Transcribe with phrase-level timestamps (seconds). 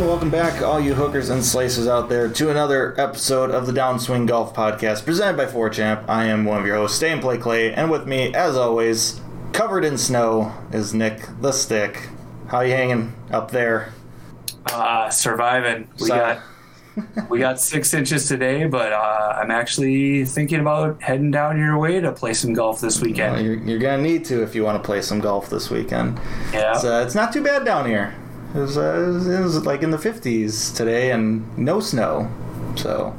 [0.00, 3.72] and welcome back, all you hookers and slicers out there, to another episode of the
[3.72, 6.08] Downswing Golf Podcast presented by 4Champ.
[6.08, 9.20] I am one of your hosts, Stay and Play Clay, and with me, as always,
[9.52, 12.08] covered in snow, is Nic the Stick.
[12.48, 13.92] How you hanging up there?
[14.72, 15.88] Uh, surviving.
[16.00, 16.38] We So- got
[17.30, 22.00] we got six inches today, but uh, I'm actually thinking about heading down your way
[22.00, 23.44] to play some golf this Well, weekend.
[23.44, 26.18] you're, you're gonna need to if you want to play some golf this weekend.
[26.52, 28.14] Yeah, uh, it's not too bad down here.
[28.54, 32.28] It was, uh, it was, like in the 50s today and no snow.
[32.76, 33.16] So,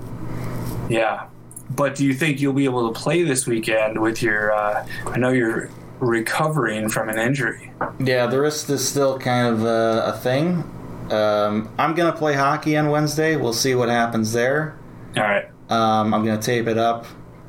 [0.90, 1.28] yeah.
[1.70, 4.52] But do you think you'll be able to play this weekend with your?
[4.52, 5.70] Uh, I know you're
[6.02, 7.72] recovering from an injury.
[8.00, 10.64] Yeah, the wrist is still kind of uh, a thing.
[11.12, 13.36] Um, I'm gonna play hockey on Wednesday.
[13.36, 14.78] We'll see what happens there.
[15.16, 15.46] All right.
[15.70, 17.06] Um, I'm gonna tape it up.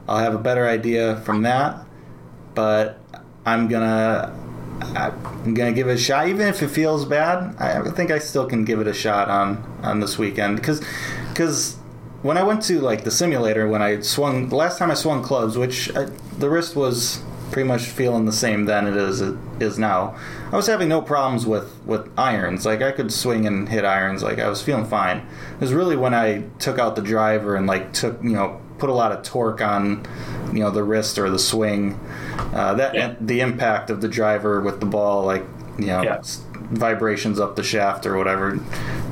[0.09, 1.85] I'll have a better idea from that.
[2.55, 3.01] But
[3.45, 4.37] I'm gonna
[4.81, 7.57] I'm gonna give it a shot, even if it feels bad.
[7.59, 10.83] I think I still can give it a shot on on this weekend because
[11.29, 11.77] because
[12.23, 15.23] when I went to like the simulator when I swung the last time I swung
[15.23, 16.05] clubs, which I,
[16.39, 20.17] the wrist was pretty much feeling the same then it is it is now.
[20.51, 22.65] I was having no problems with with irons.
[22.65, 24.23] Like I could swing and hit irons.
[24.23, 25.19] Like I was feeling fine.
[25.19, 28.91] It was really when I took out the driver and like took you know put
[28.91, 30.05] a lot of torque on
[30.53, 31.95] you know the wrist or the swing.
[32.53, 33.15] Uh, that Yeah.
[33.21, 35.45] the impact of the driver with the ball, like
[35.79, 36.21] you know, Yeah.
[36.73, 38.59] vibrations up the shaft or whatever.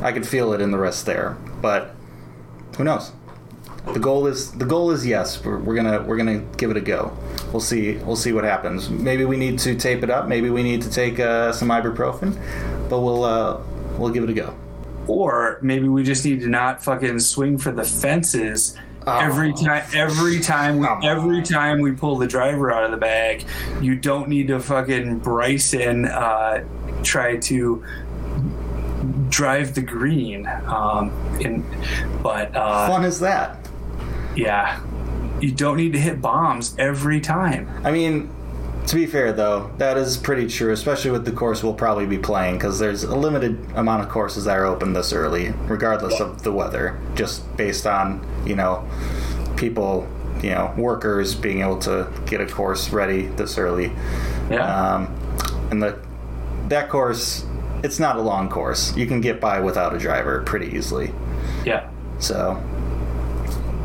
[0.03, 1.95] I could feel it in the wrist there, but
[2.77, 3.13] who knows?
[3.93, 5.43] The goal is the goal is yes.
[5.45, 7.13] We're, we're gonna we're gonna give it a go.
[7.53, 8.91] We'll see we'll see what happens.
[8.91, 10.27] Maybe we need to tape it up.
[10.27, 12.37] Maybe we need to take uh, some ibuprofen,
[12.91, 13.59] but we'll uh,
[13.99, 14.53] we'll give it a go.
[15.07, 18.77] Or maybe we just need to not fucking swing for the fences
[19.19, 19.85] every time.
[19.95, 23.45] Every time, we, every time we pull the driver out of the bag,
[23.81, 26.65] you don't need to fucking Bryson uh,
[27.03, 27.85] try to
[29.29, 30.47] drive the green.
[30.67, 31.11] Um,
[31.41, 31.65] in,
[32.23, 33.69] but uh, Fun is that?
[34.37, 34.81] yeah,
[35.41, 37.69] you don't need to hit bombs every time.
[37.85, 38.31] I mean,
[38.91, 42.19] to be fair though, that is pretty true, especially with the course we'll probably be
[42.19, 46.43] playing because there's a limited amount of courses that are open this early, regardless of
[46.43, 48.85] the weather, just based on you know
[49.57, 50.09] people,
[50.43, 53.93] you know, workers being able to get a course ready this early.
[54.51, 54.65] Yeah.
[54.65, 55.15] Um,
[55.71, 55.97] and the
[56.67, 57.47] that course,
[57.85, 58.97] it's not a long course.
[58.97, 61.13] You can get by without a driver pretty easily.
[61.65, 61.89] yeah.
[62.19, 62.61] So,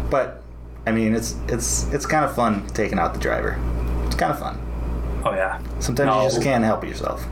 [0.10, 0.42] but
[0.88, 3.60] I mean, it's it's it's kind of fun taking out the driver.
[4.08, 4.66] It's kind of fun.
[5.26, 5.60] Oh yeah.
[5.80, 6.22] Sometimes No.
[6.24, 7.26] you just can't help yourself.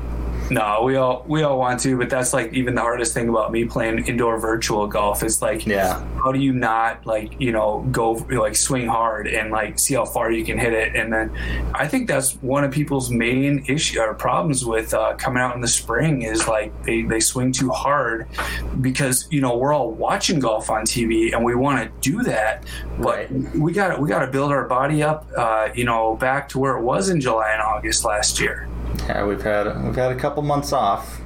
[0.54, 3.52] No, we all we all want to, but that's like even the hardest thing about
[3.52, 6.04] me playing indoor virtual golf is like, Yeah.
[6.24, 10.06] how do you not like you know go like swing hard and like see how
[10.06, 10.96] far you can hit it?
[10.96, 11.32] And then
[11.74, 15.62] I think that's one of people's main issue or problems with uh, coming out in
[15.62, 18.28] the spring is like they they swing too hard
[18.82, 22.64] because you know we're all watching golf on TV and we want to do that,
[23.00, 23.56] but Right.
[23.56, 26.78] we got we got to build our body up, uh, you know, back to where
[26.78, 28.68] it was in July and August last year.
[29.08, 31.20] Yeah, we've had we've had a couple months off.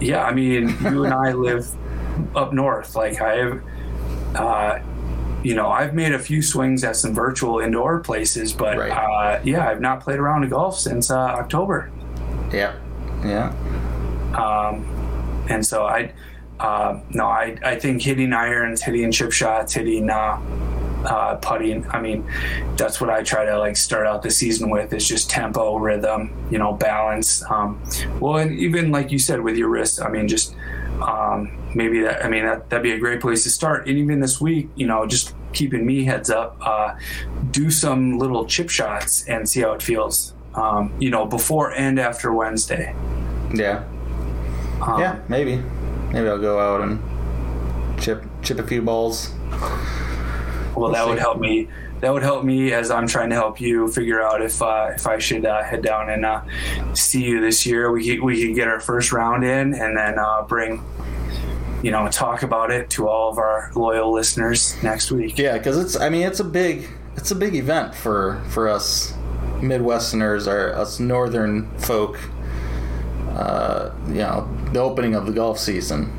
[0.00, 1.66] Yeah, I mean, you and I live
[2.36, 2.94] up north.
[2.94, 3.62] Like I have,
[4.36, 4.78] uh,
[5.42, 8.90] you know, I've made a few swings at some virtual indoor places, but Right.
[8.92, 11.90] uh, yeah, I've not played around in golf since uh, October.
[12.52, 12.74] Yeah,
[13.24, 13.52] yeah,
[14.34, 14.84] Um,
[15.48, 16.12] and so I,
[16.60, 20.38] uh, no, I, I think hitting irons, hitting chip shots, hitting uh,
[21.04, 21.88] uh, putting.
[21.90, 22.30] I mean,
[22.76, 26.30] that's what I try to like start out the season with is just tempo, rhythm,
[26.50, 27.42] you know, balance.
[27.50, 27.82] Um,
[28.20, 30.54] well, and even like you said with your wrist, I mean, just
[31.02, 32.24] um, maybe that.
[32.24, 33.88] I mean, that that'd be a great place to start.
[33.88, 36.94] And even this week, you know, just keeping me heads up, uh,
[37.50, 40.34] do some little chip shots and see how it feels.
[40.54, 42.94] Um, you know, before and after Wednesday.
[43.54, 43.84] yeah,
[44.82, 45.20] Um, yeah.
[45.28, 45.62] Maybe,
[46.12, 47.00] maybe I'll go out and
[48.00, 49.30] chip chip a few balls.
[50.80, 51.68] Well, that would help me.
[52.00, 55.06] That would help me as I'm trying to help you figure out if uh, if
[55.06, 56.42] I should uh, head down and uh,
[56.94, 57.92] see you this year.
[57.92, 60.82] We we could get our first round in and then uh, bring,
[61.82, 65.36] you know, talk about it to all of our loyal listeners next week.
[65.36, 69.12] Yeah, because it's I mean it's a big it's a big event for for us
[69.60, 72.18] Midwesterners or us Northern folk.
[73.32, 76.16] Uh, you know, the opening of the golf season.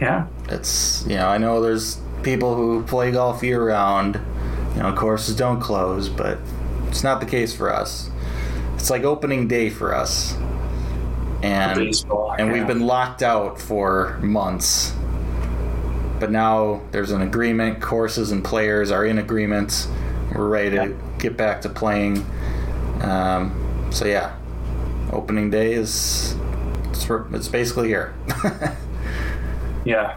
[0.00, 0.26] Yeah.
[0.48, 4.20] It's you know I know there's people who play golf year round.
[4.74, 6.38] You know courses don't close, but
[6.88, 8.10] it's not the case for us.
[8.74, 10.34] It's like opening day for us,
[11.42, 14.92] and Baseball, and we've been locked out for months.
[16.18, 17.80] But now there's an agreement.
[17.80, 19.86] Courses and players are in agreement.
[20.34, 20.88] We're ready to Yeah.
[21.18, 22.24] get back to playing.
[23.02, 23.52] Um,
[23.90, 24.34] so yeah,
[25.12, 26.34] opening day is
[26.90, 28.14] it's, it's basically here.
[29.84, 30.16] Yeah.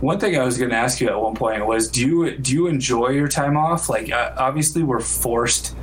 [0.00, 2.52] One thing I was going to ask you at one point was, do you do
[2.52, 3.88] you enjoy your time off?
[3.88, 5.74] Like, uh, obviously, we're forced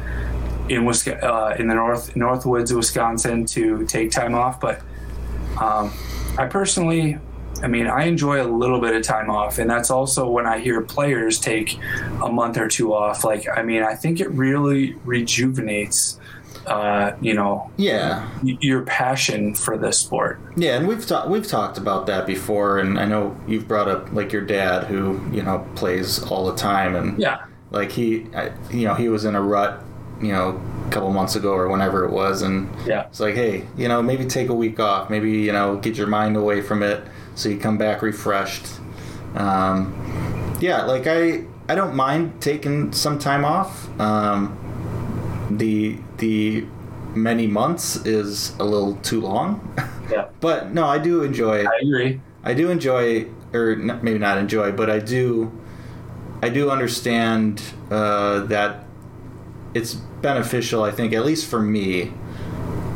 [0.70, 4.82] in Wisconsin, uh, in the north north woods of Wisconsin to take time off, but
[5.60, 5.92] um,
[6.38, 7.18] I personally,
[7.62, 10.60] I mean, I enjoy a little bit of time off, and that's also when I
[10.60, 11.78] hear players take
[12.24, 13.24] a month or two off.
[13.24, 16.20] Like, I mean, I think it really rejuvenates,
[16.68, 20.40] uh, you know, yeah, your passion for the sport.
[20.56, 24.12] Yeah, and we've talked we've talked about that before, and I know you've brought up
[24.14, 27.40] like your dad, who you know plays all the time, and Yeah.
[27.72, 29.82] like he, I, you know, he was in a rut,
[30.22, 33.06] you know, a couple months ago or whenever it was, and Yeah.
[33.08, 36.08] it's like, hey, you know, maybe take a week off, maybe you know, get your
[36.08, 37.02] mind away from it,
[37.36, 38.68] so you come back refreshed.
[39.36, 39.94] Um,
[40.62, 43.90] yeah, like I, I don't mind taking some time off.
[44.00, 44.58] Um,
[45.58, 46.66] the the
[47.16, 49.60] many months is a little too long.
[50.12, 50.28] Yeah.
[50.42, 51.64] But no, I do enjoy.
[51.66, 52.20] I agree.
[52.44, 55.50] I do enjoy, or n- maybe not enjoy, but I do.
[56.42, 58.84] I do understand uh, that
[59.74, 60.84] it's beneficial.
[60.84, 62.12] I think, at least for me,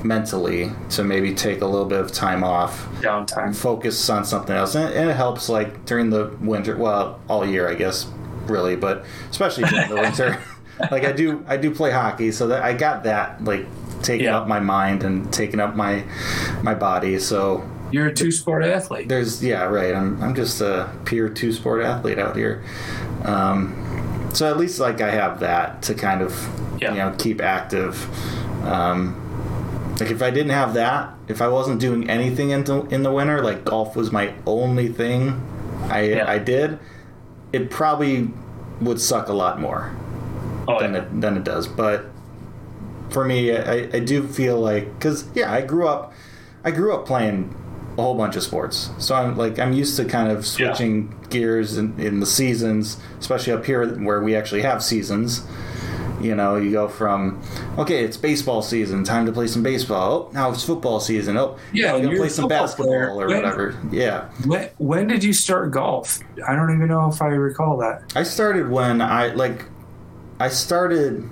[0.04, 3.56] mentally, to maybe take a little bit of time off, Downtime.
[3.56, 5.48] focus on something else, and, and it helps.
[5.48, 8.06] Like during the winter, well, all year, I guess,
[8.48, 10.42] really, but especially during the winter.
[10.92, 13.66] Like I do, I do play hockey, so that I got that like
[14.04, 14.38] taking Yeah.
[14.38, 16.04] up my mind and taking up my
[16.62, 17.18] my body.
[17.20, 19.08] So You're a two sport athlete.
[19.10, 22.64] there's yeah right i'm, I'm just a pure two sport athlete out here
[23.24, 26.32] um, so at least like i have that to kind of
[26.82, 26.92] Yeah.
[26.92, 27.96] you know keep active
[28.66, 29.16] um,
[30.00, 33.12] like if i didn't have that if i wasn't doing anything in the, in the
[33.12, 35.42] winter like golf was my only thing
[35.90, 36.30] i Yeah.
[36.30, 36.78] i did
[37.54, 38.30] it probably
[38.82, 39.96] would suck a lot more
[40.68, 41.02] Oh, than yeah.
[41.04, 41.68] it than it does.
[41.68, 42.06] But
[43.10, 46.14] for me, I, I do feel like because yeah, I grew up,
[46.64, 47.56] I grew up playing
[47.98, 51.78] a whole bunch of sports, so I'm like I'm used to kind of switching gears
[51.78, 55.44] in, in the seasons, especially up here where we actually have seasons.
[56.20, 57.40] You know, you go from
[57.78, 60.28] okay, it's baseball season, time to play some baseball.
[60.30, 61.38] Oh, now it's football season.
[61.38, 63.10] Oh, Yeah, you're play some basketball player.
[63.12, 63.76] or When- whatever.
[63.92, 66.20] Yeah, When, when did you start golf?
[66.48, 68.02] I don't even know if I recall that.
[68.16, 69.66] I started when I like
[70.40, 71.28] I started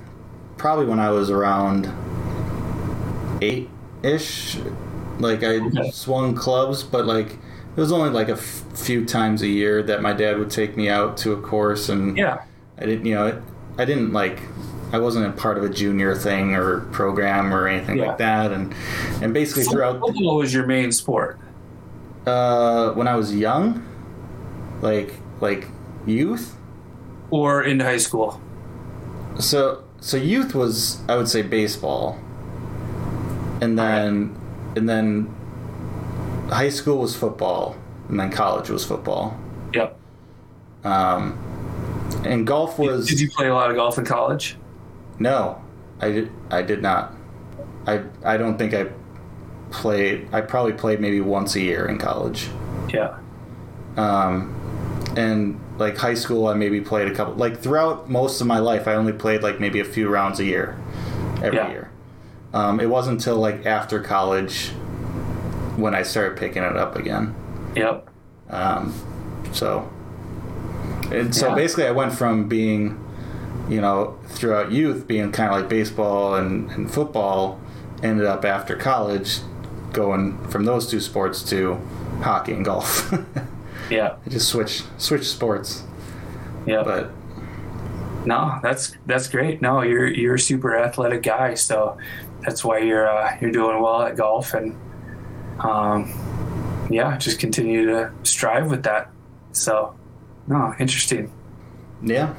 [0.58, 1.90] probably when I was around
[3.42, 3.70] eight
[4.04, 4.58] ish.
[5.20, 5.92] Like I Okay.
[5.92, 7.34] swung clubs, but like
[7.76, 10.76] it was only like a f- few times a year that my dad would take
[10.78, 12.40] me out to a course, and Yeah.
[12.80, 13.34] I didn't, you know,
[13.78, 14.42] I didn't like.
[14.94, 18.08] I wasn't a part of a junior thing or program or anything Yeah.
[18.08, 18.74] like that, and
[19.22, 21.38] and basically throughout Football was your main sport.
[22.28, 23.84] uh, when I was young,
[24.82, 25.68] like like
[26.06, 26.56] youth,
[27.30, 28.40] Or in high school.
[29.40, 32.20] So so youth was I would say baseball,
[33.62, 34.36] and then
[34.76, 35.34] and then
[36.50, 37.76] high school was football,
[38.10, 39.38] and then college was football.
[39.74, 39.98] Yep.
[40.84, 41.38] Um,
[42.24, 44.58] and golf was Did you play a lot of golf in college?
[45.20, 45.62] no,
[46.02, 47.14] I did I did not.
[47.88, 48.88] I I don't think I
[49.72, 50.28] played.
[50.32, 52.50] I probably played maybe once a year in college.
[52.90, 53.18] Yeah.
[53.98, 54.54] Um,
[55.16, 57.36] and like high school, I maybe played a couple.
[57.36, 60.46] Like throughout most of my life, I only played like maybe a few rounds a
[60.46, 60.76] year,
[61.44, 61.70] every Yeah.
[61.70, 61.90] year.
[62.54, 64.70] Um, it wasn't until like after college
[65.76, 67.36] when I started picking it up again.
[67.76, 68.10] Yep.
[68.50, 68.94] Um,
[69.52, 69.90] so,
[71.12, 71.56] and so Yeah.
[71.56, 72.98] basically, I went from being,
[73.68, 77.60] you know, throughout youth being kind of like baseball and, and football,
[78.02, 79.40] ended up after college
[79.92, 81.78] going from those two sports to
[82.22, 83.14] hockey and golf.
[83.90, 84.16] Yeah.
[84.26, 85.84] I just switch switch sports,
[86.66, 86.84] Yeah.
[86.84, 87.12] but
[88.26, 89.62] No, that's that's great.
[89.62, 91.98] No, you're you're a super athletic guy, so
[92.42, 94.76] that's why you're uh, you're doing well at golf, and
[95.60, 96.12] um,
[96.90, 99.12] yeah, just continue to strive with that.
[99.52, 99.96] So,
[100.48, 101.32] no, interesting.
[102.04, 102.34] yeah,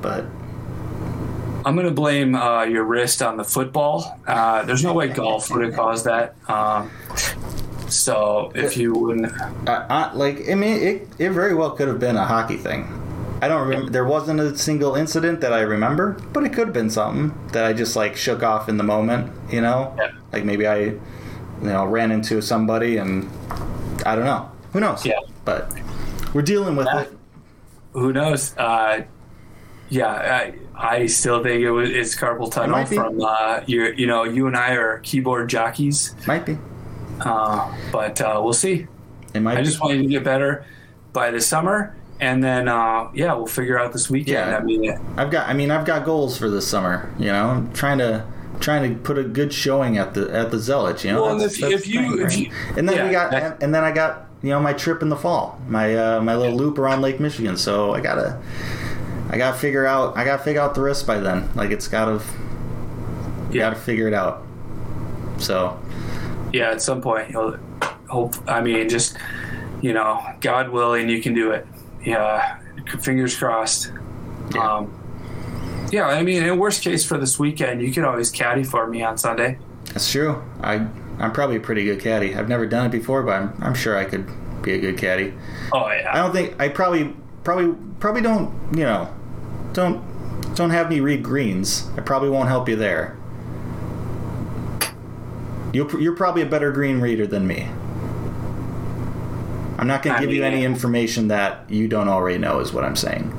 [0.00, 0.24] but
[1.66, 4.18] I'm gonna blame uh, your wrist on the football.
[4.26, 6.34] Uh, there's no way golf would have caused that.
[6.48, 6.90] Um,
[7.88, 9.32] so if you wouldn't,
[9.66, 12.86] like I mean, it it very well could have been a hockey thing.
[13.40, 13.90] I don't remember.
[13.90, 17.64] There wasn't a single incident that I remember, but it could have been something that
[17.64, 19.32] I just like shook off in the moment.
[19.50, 20.10] You know, Yeah.
[20.32, 20.98] like maybe I, you
[21.62, 23.28] know, ran into somebody and
[24.04, 24.50] I don't know.
[24.72, 25.06] Who knows?
[25.06, 25.20] Yeah.
[25.44, 25.72] but
[26.34, 27.16] we're dealing with it.
[27.92, 28.56] Who knows?
[28.56, 29.02] Uh,
[29.88, 32.96] yeah, I, I still think it was it's carpal tunnel be.
[32.96, 33.84] from uh, you.
[33.96, 36.58] You know, you and I are keyboard jockeys, Might be.
[37.20, 38.86] Uh, but uh, we'll see.
[39.34, 40.64] It might I just want you to get better
[41.12, 44.50] by the summer, and then uh, yeah, we'll figure out this weekend.
[44.50, 44.56] Yeah.
[44.56, 45.48] I mean, I've got.
[45.48, 47.12] I mean, I've got goals for this summer.
[47.18, 48.24] You know, I'm trying to
[48.60, 51.04] trying to put a good showing at the at the Zealot.
[51.04, 53.12] You know, Well, That's- if- that's if you- thing, if you- and then yeah, we
[53.12, 56.34] got and, then I got you know my trip in the fall, my uh, my
[56.34, 57.56] little loop around Lake Michigan.
[57.56, 58.40] So I gotta
[59.30, 61.50] I gotta figure out I gotta figure out the rest by then.
[61.54, 62.20] Like it's gotta
[63.52, 64.42] yeah, gotta figure it out.
[65.38, 65.78] So
[66.52, 66.70] yeah.
[66.70, 67.56] At some point, you'll
[68.08, 68.34] hope.
[68.48, 69.16] I mean, just
[69.80, 71.66] you know, God willing, you can do it.
[72.04, 72.58] Yeah,
[73.00, 73.92] fingers crossed.
[74.54, 74.76] Yeah.
[74.76, 74.94] Um,
[75.92, 79.02] yeah, I mean, in worst case for this weekend, you can always caddy for me
[79.02, 79.58] on Sunday.
[79.86, 80.42] that's true.
[80.62, 80.86] I
[81.18, 82.34] I'm probably a pretty good caddy.
[82.34, 84.28] I've never done it before, but I'm I'm sure I could
[84.62, 85.34] be a good caddy.
[85.72, 86.10] Oh yeah.
[86.12, 87.14] I don't think I probably
[87.44, 89.12] probably probably don't you know
[89.72, 90.02] don't
[90.54, 91.88] don't have me read greens.
[91.96, 93.16] I probably won't help you there.
[95.72, 97.68] You're you're probably a better green reader than me.
[99.78, 102.58] I'm not going to give you any information that you don't already know.
[102.60, 103.32] Is what I'm saying.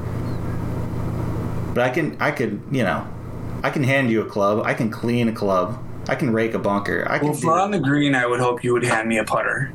[1.74, 3.08] But I can I could you know
[3.64, 4.66] I can hand you a club.
[4.66, 5.84] I can clean a club.
[6.08, 7.06] I can rake a bunker.
[7.10, 7.30] I can.
[7.30, 9.72] well, we're on the green, I would hope you would hand me a putter.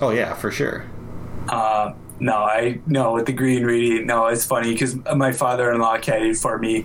[0.00, 0.86] oh yeah, for sure.
[1.48, 4.06] Uh, no, I no with the green reading.
[4.06, 6.84] No, it's funny because my father-in-law caddied for me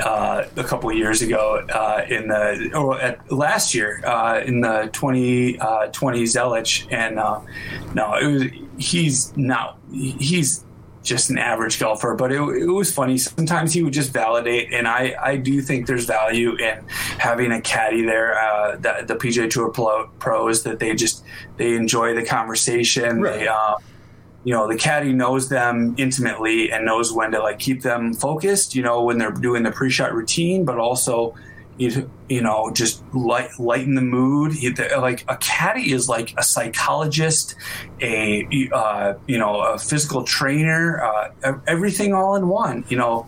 [0.00, 4.60] uh, a couple of years ago uh, in the or at, last year uh, in
[4.60, 7.40] the 2020 uh, 20 Zelich, and uh,
[7.94, 8.42] no, it was
[8.78, 10.64] he's not he's
[11.06, 13.16] just an average golfer, but it, it was funny.
[13.16, 16.84] Sometimes he would just validate, and I, I do think there's value in
[17.18, 18.38] having a caddy there.
[18.38, 21.24] Uh, the, the PGA Tour pro, pros that they just
[21.56, 23.22] they enjoy the conversation.
[23.22, 23.40] Right.
[23.40, 23.76] They, uh,
[24.46, 28.74] you know, the caddy knows them intimately and knows when to like keep them focused.
[28.76, 31.34] You know, when they're doing the pre-shot routine, but also.
[31.78, 34.54] You, you know, just light, lighten the mood.
[34.96, 37.54] Like a caddy is like a psychologist,
[38.00, 42.86] a uh, you know a physical trainer, uh, everything all in one.
[42.88, 43.26] You know,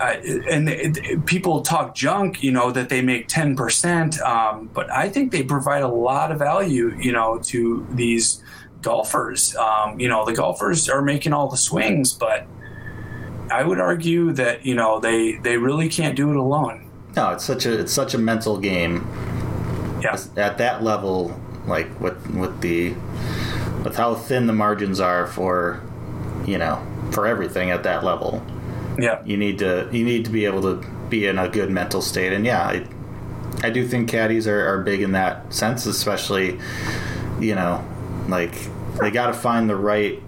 [0.00, 0.14] uh,
[0.50, 4.90] and it, it- people talk junk, you know, that they make ten percent, um, but
[4.92, 8.42] I think they provide a lot of value, you know, to these
[8.82, 9.54] golfers.
[9.56, 12.46] Um, you know, the golfers are making all the swings, but
[13.50, 16.88] I would argue that you know they they really can't do it alone.
[17.16, 19.06] No, it's such a it's such a mental game.
[20.02, 22.94] Yeah, at that level, like with with the
[23.84, 25.82] with how thin the margins are for
[26.46, 28.44] you know for everything at that level,
[28.98, 32.02] yeah, you need to you need to be able to be in a good mental
[32.02, 32.32] state.
[32.32, 32.86] And yeah, I,
[33.62, 36.58] I do think caddies are, are big in that sense, especially
[37.40, 37.84] you know
[38.28, 38.54] like
[39.00, 40.22] they got to find the right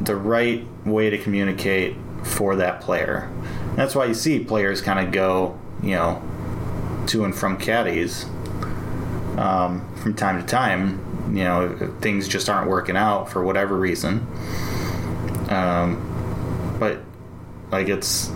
[0.00, 3.30] the right way to communicate for that player.
[3.76, 6.22] That's why you see players kind of go you know
[7.08, 8.26] to and from caddies
[9.36, 11.08] um, from time to time.
[11.36, 14.26] You know, things just aren't working out for whatever reason.
[15.48, 17.00] Um, but
[17.70, 18.28] like it's,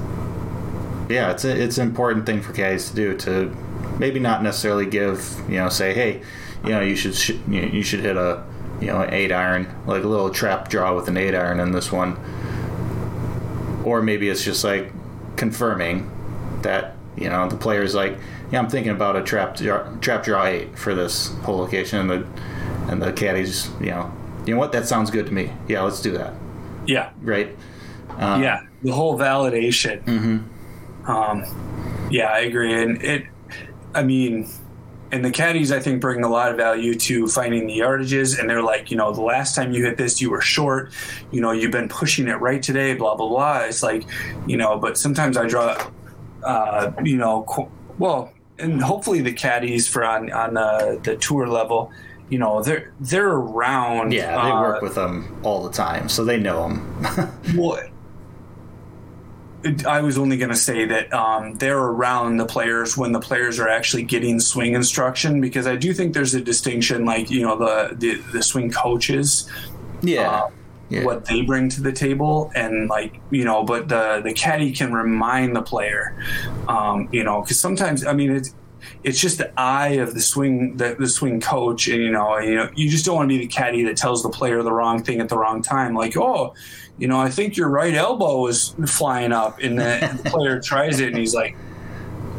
[1.08, 3.54] yeah, it's a, it's an important thing for caddies to do to
[3.98, 6.22] maybe not necessarily give you know say hey,
[6.64, 8.44] you know you should sh- you should hit a
[8.80, 11.72] you know an eight iron like a little trap draw with an eight iron in
[11.72, 12.18] this one,
[13.84, 14.92] or maybe it's just like
[15.36, 16.10] confirming
[16.62, 18.16] that you know the player's like
[18.50, 22.10] yeah i'm thinking about a trap draw, trap draw eight for this whole location and
[22.10, 22.26] the
[22.90, 24.12] and the caddies you know
[24.46, 24.70] you know what?
[24.70, 25.52] That sounds good to me.
[25.66, 26.32] Yeah let's do that.
[26.86, 27.10] Yeah.
[27.20, 27.54] right?
[28.18, 30.06] Um, yeah the whole validation.
[31.06, 32.72] Um yeah i agree.
[32.72, 33.26] And it
[33.94, 34.48] i mean
[35.12, 38.38] and the caddies i think bring a lot of value to finding the yardages.
[38.38, 40.92] And they're like you know the last time you hit this you were short.
[41.30, 43.58] You know you've been pushing it right today blah blah blah.
[43.60, 44.04] It's like
[44.46, 45.76] you know but sometimes i draw
[46.44, 51.46] uh you know qu- well and hopefully the caddies for on on uh, the tour
[51.46, 51.90] level
[52.28, 56.24] you know they're they're around yeah they uh, work with them all the time so
[56.24, 57.80] they know them well,
[59.86, 63.58] I was only going to say that um, they're around the players when the players
[63.58, 67.58] are actually getting swing instruction because I do think there's a distinction, like you know
[67.58, 69.50] the the, the swing coaches,
[70.02, 70.30] yeah.
[70.30, 70.50] uh,
[70.88, 71.04] yeah.
[71.04, 74.92] what they bring to the table, and like you know, but the the caddy can
[74.92, 76.16] remind the player,
[76.68, 78.54] um, you know, because sometimes I mean it's
[79.02, 82.54] it's just the eye of the swing the, the swing coach and you know you
[82.54, 85.02] know you just don't want to be the caddy that tells the player the wrong
[85.02, 86.54] thing at the wrong time like oh
[86.98, 91.00] you know i think your right elbow is flying up and the, the player tries
[91.00, 91.56] it and he's like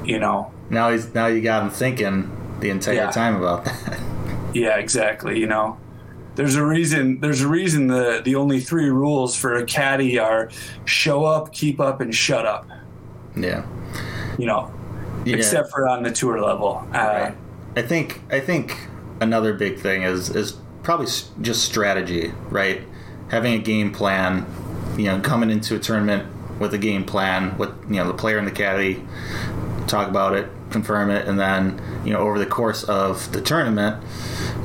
[0.03, 3.11] you know now he's now you got him thinking the entire Yeah.
[3.11, 3.99] time about that
[4.53, 5.77] yeah exactly you know
[6.35, 7.19] there's a reason.
[7.19, 10.51] There's a reason the the only three rules for a caddy are
[10.85, 12.69] show up, keep up, and shut up.
[13.35, 13.65] Yeah.
[14.37, 14.71] You know,
[15.25, 15.35] Yeah.
[15.37, 16.87] except for on the tour level.
[16.93, 17.31] Uh,
[17.75, 18.77] I think I think
[19.19, 20.51] another big thing is is
[20.83, 21.07] probably
[21.41, 22.83] just strategy, right?
[23.29, 24.45] Having a game plan,
[24.97, 28.37] you know, coming into a tournament with a game plan with you know the player
[28.37, 29.03] and the caddy,
[29.87, 34.03] talk about it, confirm it, and then you know over the course of the tournament,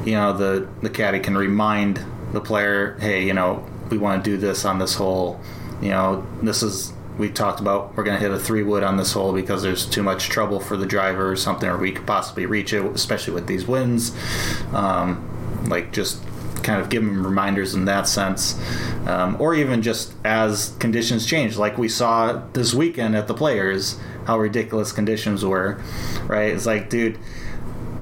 [0.04, 4.31] you know the the caddy can remind the player, hey, you know, we want to
[4.31, 5.40] do this on this hole.
[5.81, 8.97] You know, this is we talked about we're going to hit a three wood on
[8.97, 12.07] this hole because there's too much trouble for the driver or something, or we could
[12.07, 14.16] possibly reach it, especially with these winds.
[14.73, 15.28] Um,
[15.69, 16.23] like just
[16.62, 18.59] kind of give them reminders in that sense,
[19.07, 23.99] um, or even just as conditions change, like we saw this weekend at the Players,
[24.26, 25.83] how ridiculous conditions were.
[26.26, 26.52] Right?
[26.52, 27.19] It's like, dude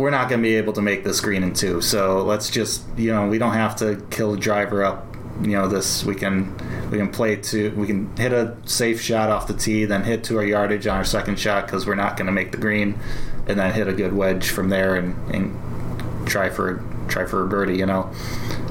[0.01, 1.83] we're not going to be able to make this green in two.
[1.83, 5.07] So let's just, you know, we don't have to kill the driver up.
[5.43, 6.55] You know, this we can
[6.91, 10.25] we can play to we can hit a safe shot off the tee, then hit
[10.25, 12.99] to our yardage on our second shot because we're not going to make the green,
[13.47, 17.49] and then hit a good wedge from there and, and try for try for a
[17.49, 17.77] birdie.
[17.77, 18.11] You know,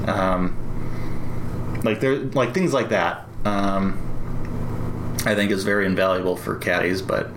[0.06, 0.56] um,
[1.84, 3.26] like there like things like that.
[3.44, 4.06] Um,
[5.26, 7.28] I think is very invaluable for caddies, but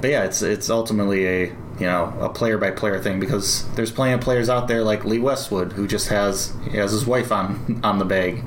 [0.00, 1.40] but yeah, it's it's ultimately a
[1.78, 5.04] you know a player by player thing because there's plenty of players out there like
[5.04, 8.44] Lee Westwood who just has has his wife on on the bag,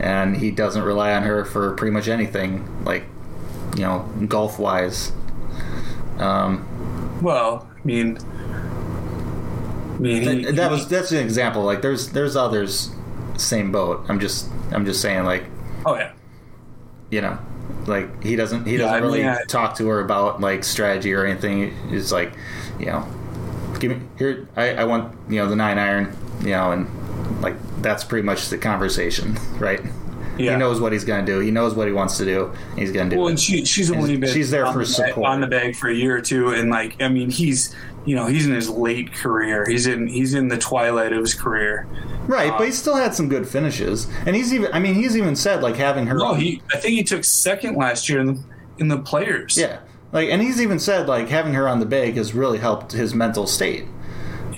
[0.00, 3.04] and he doesn't rely on her for pretty much anything like
[3.74, 5.12] you know golf wise.
[6.18, 6.66] Um,
[7.22, 8.18] well, I mean,
[9.98, 11.62] Mean, he- th- that was that's an example.
[11.64, 12.90] Like there's there's others
[13.36, 14.04] same boat.
[14.08, 15.44] I'm just I'm just saying like
[15.86, 16.12] Oh yeah.
[17.10, 17.38] you know
[17.86, 20.64] like he doesn't he Yeah, doesn't I mean, really I- talk to her about like
[20.64, 22.32] strategy or anything It's like
[22.78, 23.06] you know
[23.78, 27.54] give me here I, I want you know the nine iron you know and like
[27.82, 29.80] that's pretty much the conversation right
[30.38, 30.52] Yeah.
[30.52, 33.10] he knows what he's gonna do he knows what he wants to do he's gonna
[33.10, 35.26] do Well, it and she she's And only been she's there for the bag- support.
[35.26, 37.74] on the bag for a year or two, and like I mean, he's
[38.06, 39.66] you know he's in his late career.
[39.68, 41.86] He's in he's in the twilight of his career.
[42.26, 45.16] right but he um, still had some good finishes and he's even I mean he's
[45.16, 48.26] even said like having her No, he I think he took second last year in
[48.26, 48.38] the
[48.78, 49.56] in the players.
[49.58, 49.80] yeah
[50.12, 53.14] like and he's even said like having her on the bag has really helped his
[53.14, 53.84] mental state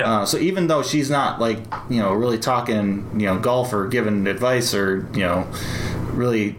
[0.07, 1.59] Uh, so even though she's not like
[1.89, 5.47] you know really talking you know golf or giving advice or you know
[6.13, 6.57] really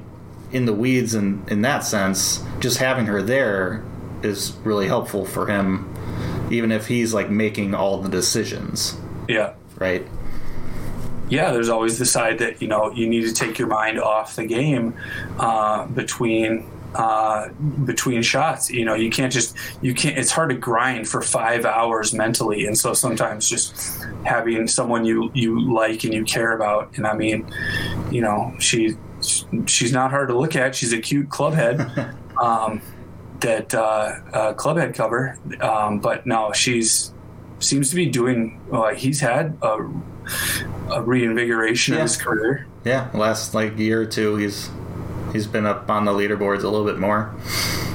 [0.52, 3.84] in the weeds in in that sense, just having her there
[4.24, 5.92] is really helpful for him,
[6.52, 9.54] even if he's like making all the decisions, yeah.
[9.80, 10.06] right?
[11.32, 14.36] yeah, there's always the side that you know you need to take your mind off
[14.36, 14.94] the game
[15.40, 17.50] uh, between uh,
[17.86, 18.70] between shots.
[18.70, 20.18] You know, you can't just you can't.
[20.18, 25.32] It's hard to grind for five hours mentally, and so sometimes just having someone you
[25.34, 26.96] you like and you care about.
[26.98, 27.50] And I mean,
[28.12, 28.96] you know, she
[29.68, 30.76] she's not hard to look at.
[30.76, 32.16] She's a cute clubhead.
[32.42, 32.82] um,
[33.42, 33.80] that uh,
[34.34, 37.12] uh, clubhead cover, um, but no, she's
[37.60, 38.60] seems to be doing.
[38.72, 39.78] Uh, he's had a
[40.92, 42.02] a reinvigoration Yeah.
[42.02, 42.68] of his career.
[42.84, 44.70] Yeah, last like year or two, he's
[45.34, 47.34] he's been up on the leaderboards a little bit more.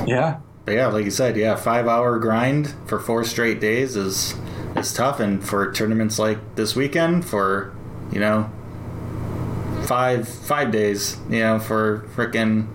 [0.07, 4.35] Yeah, But yeah, like you said, yeah, five hour grind for four straight days is
[4.77, 7.75] is tough, and for tournaments like this weekend, for
[8.12, 8.51] you know
[9.87, 12.66] five five days, you know, for frickin'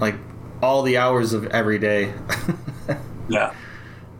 [0.00, 0.16] like
[0.62, 2.12] all the hours of every day.
[3.28, 3.52] yeah,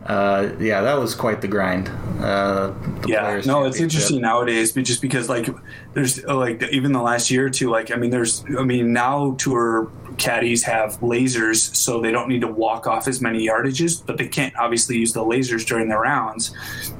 [0.09, 1.87] uh, yeah, that was quite the grind.
[2.19, 3.41] Uh, the yeah.
[3.45, 5.47] No, it's interesting nowadays, but just because like
[5.93, 8.91] there's uh, like even the last year or two, like I mean, there's I mean
[8.91, 14.03] now tour caddies have lasers, so they don't need to walk off as many yardages,
[14.03, 16.55] but they can't obviously use the lasers during the rounds.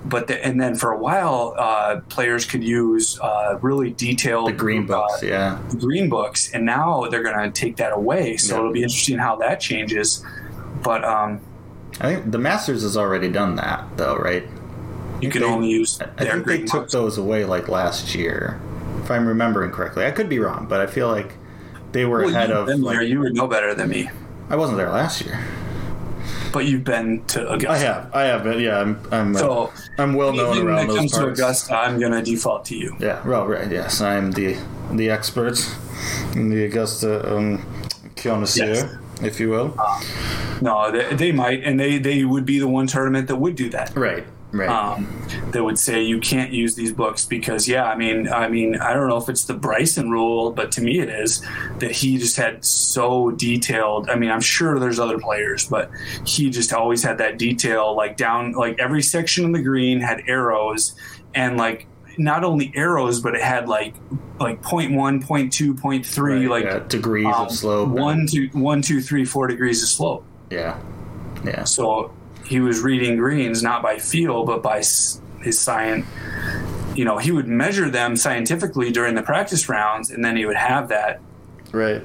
[0.06, 4.54] But the, and then for a while, uh, players could use uh, really detailed The
[4.54, 5.60] green uh, books, yeah.
[5.80, 8.38] green books, and now they're going to take that away.
[8.38, 8.60] So Yeah.
[8.60, 10.24] it'll be interesting how that changes.
[10.84, 11.42] But um,
[12.02, 14.44] I think the Masters has already done that, though, right?
[15.22, 16.94] you can they- only use I their think they took books.
[16.94, 18.58] those away like last year,
[19.04, 20.06] if I'm remembering correctly.
[20.06, 21.34] I could be wrong, but I feel like
[21.92, 22.66] they were Well, ahead you've of.
[22.68, 23.04] been Like, there.
[23.04, 24.10] You would know better than me.
[24.50, 25.38] I wasn't there last year.
[26.54, 27.70] But you've been to Augusta.
[27.70, 30.78] I have, I have, but yeah, I'm, I'm, uh, So I'm well known anything around
[30.78, 31.28] that those comes to.
[31.28, 32.96] Augusta, I'm going to default to you.
[33.00, 34.56] Yeah, well, right, yes, I'm the
[34.94, 35.60] the expert,
[36.34, 37.62] in the Augusta um,
[38.16, 38.96] connoisseur, Yes.
[39.22, 39.78] if you will.
[40.62, 43.70] No, they, they might, and they they would be the one tournament that would do
[43.70, 43.96] that.
[43.96, 44.70] right, right.
[44.70, 45.08] Um,
[45.52, 48.94] that would say you can't use these books because, yeah, I mean, I mean, I
[48.94, 51.42] don't know if it's the Bryson rule, but to me it is
[51.80, 54.10] that he just had so detailed.
[54.10, 55.90] I mean, I'm sure there's other players, but
[56.26, 60.24] he just always had that detail, like down, like every section of the green had
[60.28, 60.96] arrows,
[61.34, 63.96] and like not only arrows, but it had like
[64.40, 67.90] like point one, point two, point three, Right, like yeah, degrees um, of slope.
[67.90, 70.26] one, two, one, two, three, four degrees of slope.
[70.50, 70.80] Yeah,
[71.46, 72.14] yeah, So
[72.46, 76.06] he was reading greens not by feel, but by his science.
[76.96, 80.58] You know, he would measure them scientifically during the practice rounds, and then he would
[80.58, 81.22] have that.
[81.72, 82.02] right.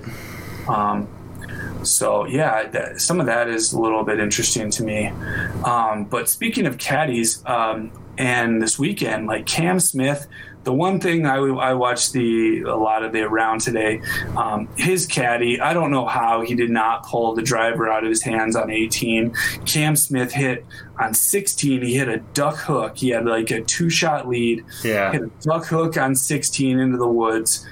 [0.69, 1.09] Um,
[1.83, 5.09] so yeah, that, some of that is a little bit interesting to me.
[5.65, 10.27] Um, but speaking of caddies, um, and this weekend, like Cam Smith,
[10.65, 14.01] the one thing I, I watched the a lot of the round today,
[14.37, 18.09] um, his caddy, I don't know how he did not pull the driver out of
[18.09, 19.35] his hands on 18.
[19.67, 20.65] Cam Smith hit
[20.99, 21.83] on 16.
[21.83, 22.97] He hit a duck hook.
[22.97, 24.65] He had like a two shot lead.
[24.83, 25.13] Yeah.
[25.13, 27.67] Hit a duck hook on 16 into the woods.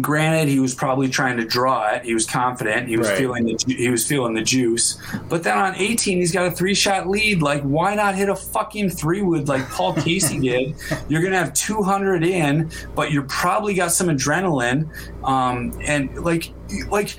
[0.00, 2.04] Granted, he was probably trying to draw it.
[2.04, 2.88] He was confident.
[2.88, 3.18] He was Right.
[3.18, 4.98] feeling the he was feeling the juice.
[5.28, 7.40] But then on 18, he's got a three shot lead.
[7.42, 10.74] Like, why not hit a fucking three wood like Paul Casey did?
[11.08, 14.88] You're gonna have 200 in, but you're probably got some adrenaline.
[15.24, 16.50] Um, and like,
[16.90, 17.16] like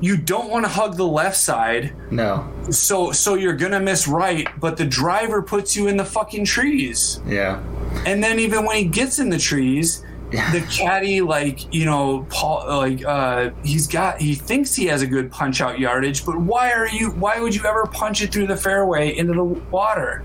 [0.00, 2.48] you don't want to hug the left side, No.
[2.70, 4.46] so so you're gonna miss right.
[4.60, 7.20] But the driver puts you in the fucking trees.
[7.26, 7.60] Yeah.
[8.06, 10.04] And then even when he gets in the trees.
[10.30, 15.06] The caddy, like you know, Paul, like uh, he's got, he thinks he has a
[15.06, 17.10] good punch out yardage, but why are you?
[17.10, 20.22] Why would you ever punch it through the fairway into the water?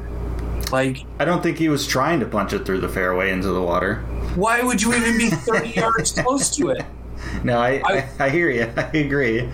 [0.71, 3.61] Like, I don't think he was trying to punch it through the fairway into the
[3.61, 3.97] water.
[4.35, 6.85] why would you even be thirty yards close to it?
[7.43, 8.71] No, I, I, I- I hear you.
[8.77, 9.49] I agree.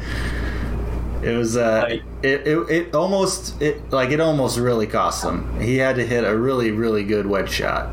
[1.24, 5.60] It was uh, Like- it, it it almost it like it almost really cost him.
[5.60, 7.90] He had to hit a really really good wedge shot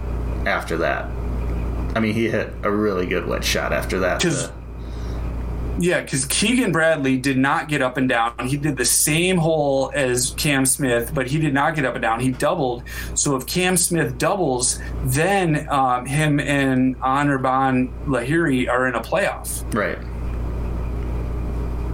[0.46, 1.08] after that.
[1.94, 4.20] I mean, he hit a really good wet shot after that.
[4.20, 4.50] Because
[5.80, 8.34] yeah, because Keegan Bradley did not get up and down.
[8.46, 12.02] He did the same hole as Cam Smith, but he did not get up and
[12.02, 12.20] down.
[12.20, 12.82] He doubled.
[13.14, 19.62] So if Cam Smith doubles, then um, him and Anirban Lahiri are in a playoff.
[19.74, 19.98] right.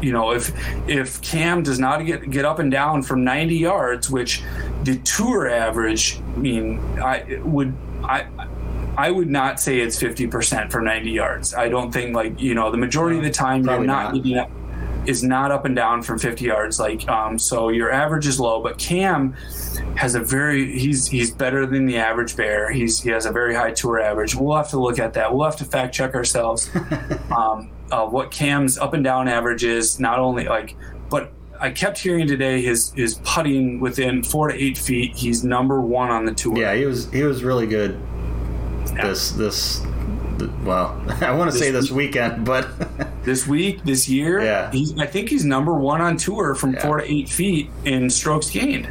[0.03, 0.53] You know, if
[0.87, 4.43] if Cam does not get get up and down from 90 yards, which
[4.83, 8.27] the tour average, I mean, I would I.
[8.97, 11.55] I would not say it's 50% from 90 yards.
[11.55, 14.39] I don't think like, you know, the majority of the time you're not, not.
[14.39, 14.51] up
[15.07, 18.63] is not up and down from 50 yards like um so your average is low
[18.63, 19.33] but Cam
[19.97, 23.55] has a very he's he's better than the average bear he's he has a very
[23.55, 26.71] high tour average we'll have to look at that we'll have to fact check ourselves
[27.37, 30.75] um uh, what Cam's up and down average is not only like
[31.11, 35.81] but I kept hearing today his his putting within 4 to 8 feet he's number
[35.81, 38.01] 1 on the tour Yeah, he was he was really good.
[38.93, 39.81] This this
[40.39, 42.69] th- well, I want to say This this weekend, but
[43.25, 44.41] this week, this year.
[44.43, 44.71] Yeah.
[44.71, 46.81] he's, I think he's number one on tour from Yeah.
[46.83, 48.89] four to eight feet in strokes gained.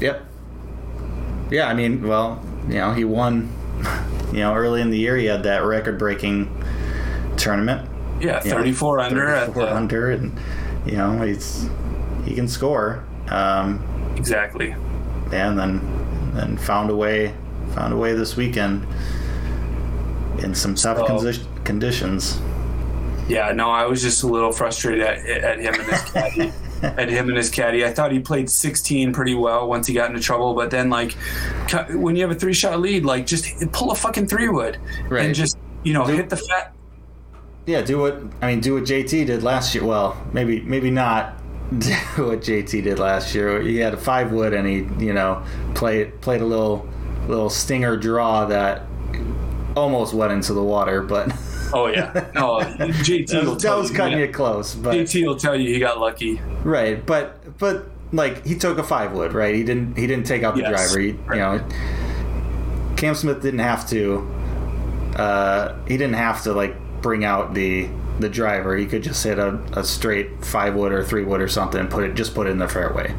[0.00, 0.24] Yep.
[1.50, 3.52] Yeah, I mean, well, you know, he won.
[4.32, 6.50] You know, early in the year, he had that record-breaking
[7.36, 7.88] tournament.
[8.20, 10.38] Yeah, you know, 34 under at 34 the, under, and
[10.84, 11.70] you know, he's
[12.24, 13.04] he can score.
[13.28, 13.82] Um,
[14.16, 14.74] exactly.
[15.32, 17.32] and then then found a way
[17.76, 18.86] found a way this weekend
[20.42, 22.40] in some tough So- consi- conditions.
[23.28, 26.52] Yeah, no, I was just a little frustrated at, at him and his caddy.
[26.82, 30.08] at him and his caddy, I thought he played 16 pretty well once he got
[30.10, 30.54] into trouble.
[30.54, 31.12] But then, like,
[31.90, 35.26] when you have a three shot lead, like, just pull a fucking three wood Right.
[35.26, 36.72] and just you know hit the fat.
[37.66, 38.60] Yeah, do what I mean.
[38.60, 39.84] Do what JT did last year.
[39.84, 41.36] Well, maybe maybe not
[41.80, 43.60] do what JT did last year.
[43.60, 45.42] He had a five wood and he you know
[45.74, 46.88] played played a little
[47.28, 48.82] little stinger draw that
[49.76, 51.32] almost went into the water, but
[51.72, 53.96] Oh yeah, no, JT that was, tell that was you.
[53.96, 54.74] cutting it close.
[54.74, 56.40] But JT will tell you he got lucky.
[56.64, 59.54] right, but but like he took a five wood, right?
[59.54, 60.70] He didn't he didn't take out the Yes.
[60.92, 61.00] driver.
[61.00, 61.68] He, you know,
[62.96, 64.26] Cam Smith didn't have to.
[65.16, 67.88] Uh, he didn't have to like bring out the
[68.20, 68.76] the driver.
[68.76, 71.90] He could just hit a, a straight five wood or three wood or something and
[71.90, 73.12] put it just put it in the fairway.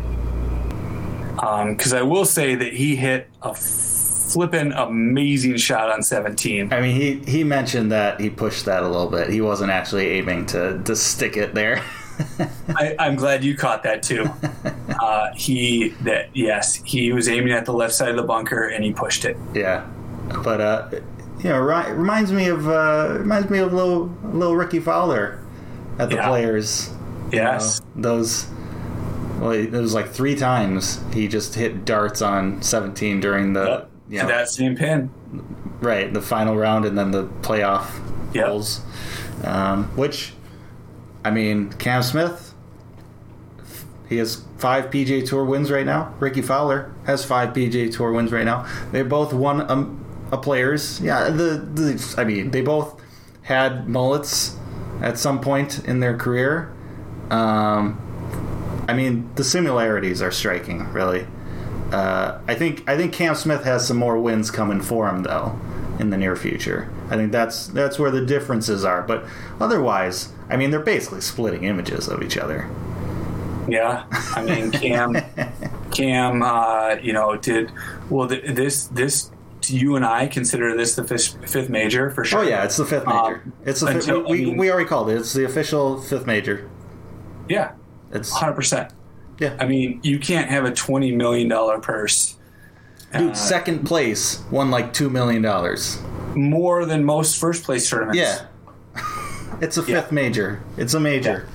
[1.36, 3.54] Because I will say that he hit a
[4.34, 6.72] flippin' amazing shot on 17.
[6.74, 9.30] I mean, he he mentioned that he pushed that a little bit.
[9.30, 11.82] He wasn't actually aiming to to stick it there.
[12.70, 14.26] I, I'm glad you caught that too.
[15.00, 18.84] Uh, he that yes, he was aiming at the left side of the bunker and
[18.84, 19.38] he pushed it.
[19.54, 19.86] yeah,
[20.44, 20.90] but uh,
[21.38, 25.40] you know, ri- reminds me of uh, reminds me of little little Rickie Fowler
[26.00, 26.28] at the Yeah.
[26.28, 26.90] Players.
[27.32, 27.80] you Yes.
[27.94, 28.48] know, those.
[29.40, 34.12] Well, it was like three times he just hit darts on 17 during the Yep.
[34.12, 35.10] you To know, that same pin.
[35.82, 37.90] right the final round and then the playoff
[38.34, 38.46] Yep.
[38.48, 38.82] holes.
[39.44, 40.34] Um, which,
[41.24, 42.54] I mean, Cam Smith,
[44.10, 46.14] he has five PGA Tour wins right now.
[46.20, 48.66] Rickie Fowler has five PGA Tour wins right now.
[48.92, 51.00] They both won a, of players.
[51.02, 53.00] Yeah, the, the I mean, they both
[53.44, 54.56] had mullets
[55.02, 56.74] at some point in their career.
[57.30, 58.02] Um,
[58.90, 61.28] I mean, the similarities are striking, really.
[61.92, 65.58] Uh, I think I think Cam Smith has some more wins coming for him though
[66.00, 66.90] in the near future.
[67.10, 69.02] I think that's that's where the differences are.
[69.02, 69.24] But
[69.60, 72.70] otherwise, I mean, they're basically splitting images of each other.
[73.70, 75.16] Yeah, I mean Cam,
[75.92, 77.72] Cam, uh, you know, did
[78.10, 78.28] well.
[78.28, 79.32] Th- this this
[79.66, 82.40] you and I consider this the fifth, fifth major for sure.
[82.40, 83.18] Oh yeah, it's the fifth major.
[83.44, 85.18] Um, it's the fifth, until- we, I mean- we already called it.
[85.18, 86.70] It's the official fifth major.
[87.50, 87.74] yeah,
[88.12, 88.94] It's hundred percent.
[89.40, 89.56] Yeah.
[89.60, 92.36] I mean, you can't have a twenty million dollar purse
[93.18, 96.00] Dude, second place won like two million dollars.
[96.36, 98.20] more than most first place tournaments.
[98.20, 98.46] Yeah.
[99.60, 100.62] It's a fifth major.
[100.78, 101.48] It's a major.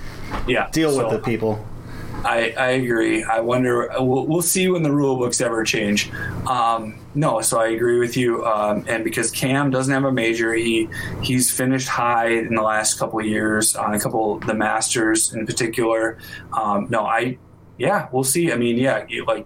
[0.48, 0.68] yeah.
[0.72, 1.64] Deal So with it, people.
[2.24, 3.22] I, I agree.
[3.22, 3.88] I wonder.
[3.98, 6.10] We'll, we'll see when the rule books ever change.
[6.48, 8.44] Um, no, so I agree with you.
[8.44, 10.88] Um, and because Cam doesn't have a major, he
[11.22, 15.46] he's finished high in the last couple of years on a couple the Masters in
[15.46, 16.18] particular.
[16.52, 17.38] Um, no, I
[17.82, 18.52] yeah, we'll see.
[18.52, 19.44] I mean, yeah, like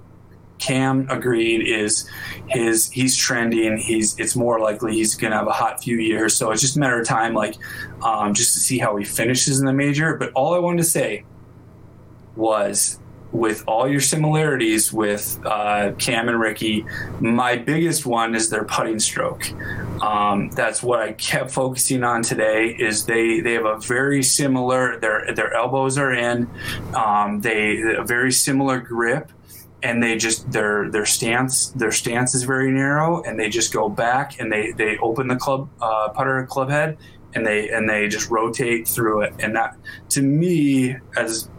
[0.59, 2.07] Cam agreed is
[2.49, 3.79] his he's trending.
[3.79, 6.37] He's it's more likely he's gonna have a hot few years.
[6.37, 7.55] So it's just a matter of time, like
[8.03, 10.17] um, just to see how he finishes in the major.
[10.17, 11.25] But all I wanted to say
[12.37, 13.01] was
[13.37, 16.87] with all your similarities with uh, Cam and Rickie,
[17.21, 19.51] my biggest one is their putting stroke.
[20.03, 22.69] Um, that's what I kept focusing on today.
[22.79, 26.49] Is they they have a very similar their their elbows are in,
[26.95, 29.31] um, they a very similar grip,
[29.83, 33.89] and they just their their stance their stance is very narrow, and they just go
[33.89, 36.97] back and they they open the club uh, putter club head.
[37.35, 39.77] And they and they just rotate through it, and that
[40.11, 41.51] to me, as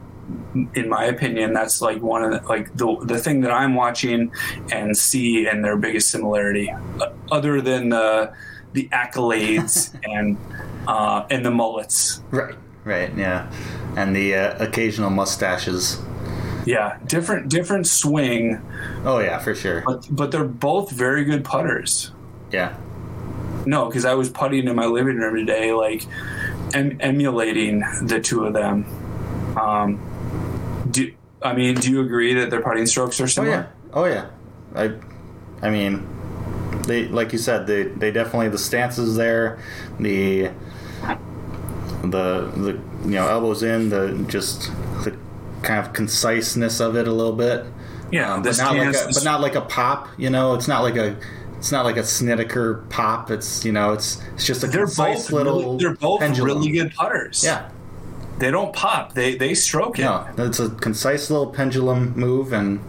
[0.75, 4.31] in my opinion, that's like one of the, like the the thing that I'm watching
[4.71, 8.33] and see and their biggest similarity, uh, other than the
[8.73, 10.37] the accolades and
[10.87, 12.21] uh, and the mullets.
[12.31, 12.55] Right.
[12.83, 13.15] Right.
[13.17, 13.51] Yeah.
[13.97, 15.99] And the uh, occasional mustaches.
[16.65, 18.61] Yeah, different different swing,
[19.05, 19.83] Oh yeah, for sure.
[19.85, 22.11] but but they're both very good putters.
[22.51, 22.75] Yeah.
[23.65, 26.05] No, because I was putting in my living room today, like
[26.73, 28.85] em- emulating the two of them.
[29.57, 29.99] Um,
[31.41, 31.75] I mean?
[31.75, 33.69] Do you agree that their putting strokes are similar?
[33.93, 34.29] Oh yeah.
[34.73, 34.89] Oh yeah.
[35.61, 35.65] I.
[35.65, 36.07] I mean,
[36.85, 39.59] they like you said they they definitely the stances there,
[39.99, 40.51] the
[42.03, 44.71] the the you know elbows in the just
[45.03, 45.17] the
[45.63, 47.65] kind of conciseness of it a little bit.
[48.11, 50.07] Yeah, Um, but not like a, but not like a pop.
[50.17, 51.17] You know, it's not like a
[51.57, 53.31] it's not like a Snedeker pop.
[53.31, 55.59] It's you know, it's it's just a they're concise both little.
[55.61, 56.45] really, they're both pendulum.
[56.59, 57.43] really good putters.
[57.43, 57.69] Yeah,
[58.39, 59.13] they don't pop.
[59.13, 60.03] They they stroke it.
[60.03, 62.79] no, it's a concise little pendulum move, and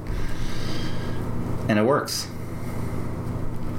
[1.69, 2.29] and it works.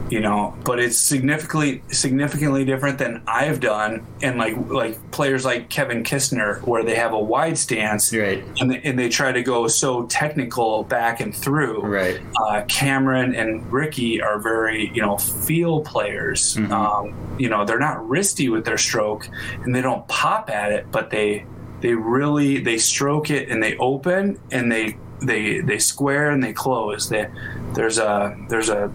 [0.10, 5.69] You know, but it's significantly significantly different than I've done, and like like players like
[5.69, 8.43] Kevin Kisner, where they have a wide stance, Right.
[8.60, 11.82] and they, and they try to go so technical back and through.
[11.82, 12.19] Right.
[12.47, 16.55] Uh, Cameron and Rickie are very you know feel players.
[16.55, 16.71] Mm-hmm.
[16.73, 19.29] Um, you know, they're not wristy with their stroke,
[19.63, 21.45] and they don't pop at it, but they
[21.82, 26.54] they really they stroke it and they open and they they they square and they
[26.54, 27.10] close.
[27.10, 27.30] They,
[27.74, 28.92] there's a there's a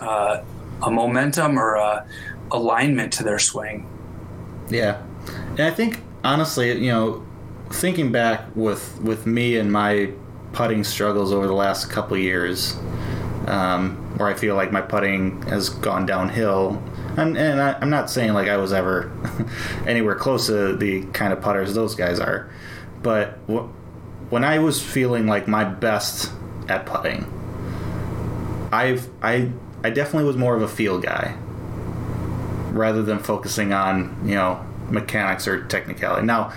[0.00, 0.44] uh,
[0.82, 2.06] a momentum or a
[2.50, 3.86] alignment to their swing.
[4.68, 5.02] Yeah,
[5.50, 7.26] and I think honestly, you know,
[7.70, 10.12] thinking back with with me and my
[10.52, 12.76] putting struggles over the last couple years,
[13.46, 16.82] um, where I feel like my putting has gone downhill.
[17.18, 19.10] And, and I, I'm not saying like I was ever
[19.86, 22.48] anywhere close to the kind of putters those guys are,
[23.02, 23.68] but wh-
[24.32, 26.30] when I was feeling like my best
[26.68, 27.26] at putting,
[28.70, 29.50] I've I
[29.82, 31.36] I definitely was more of a feel guy
[32.70, 36.24] rather than focusing on you know mechanics or technicality.
[36.24, 36.52] Now,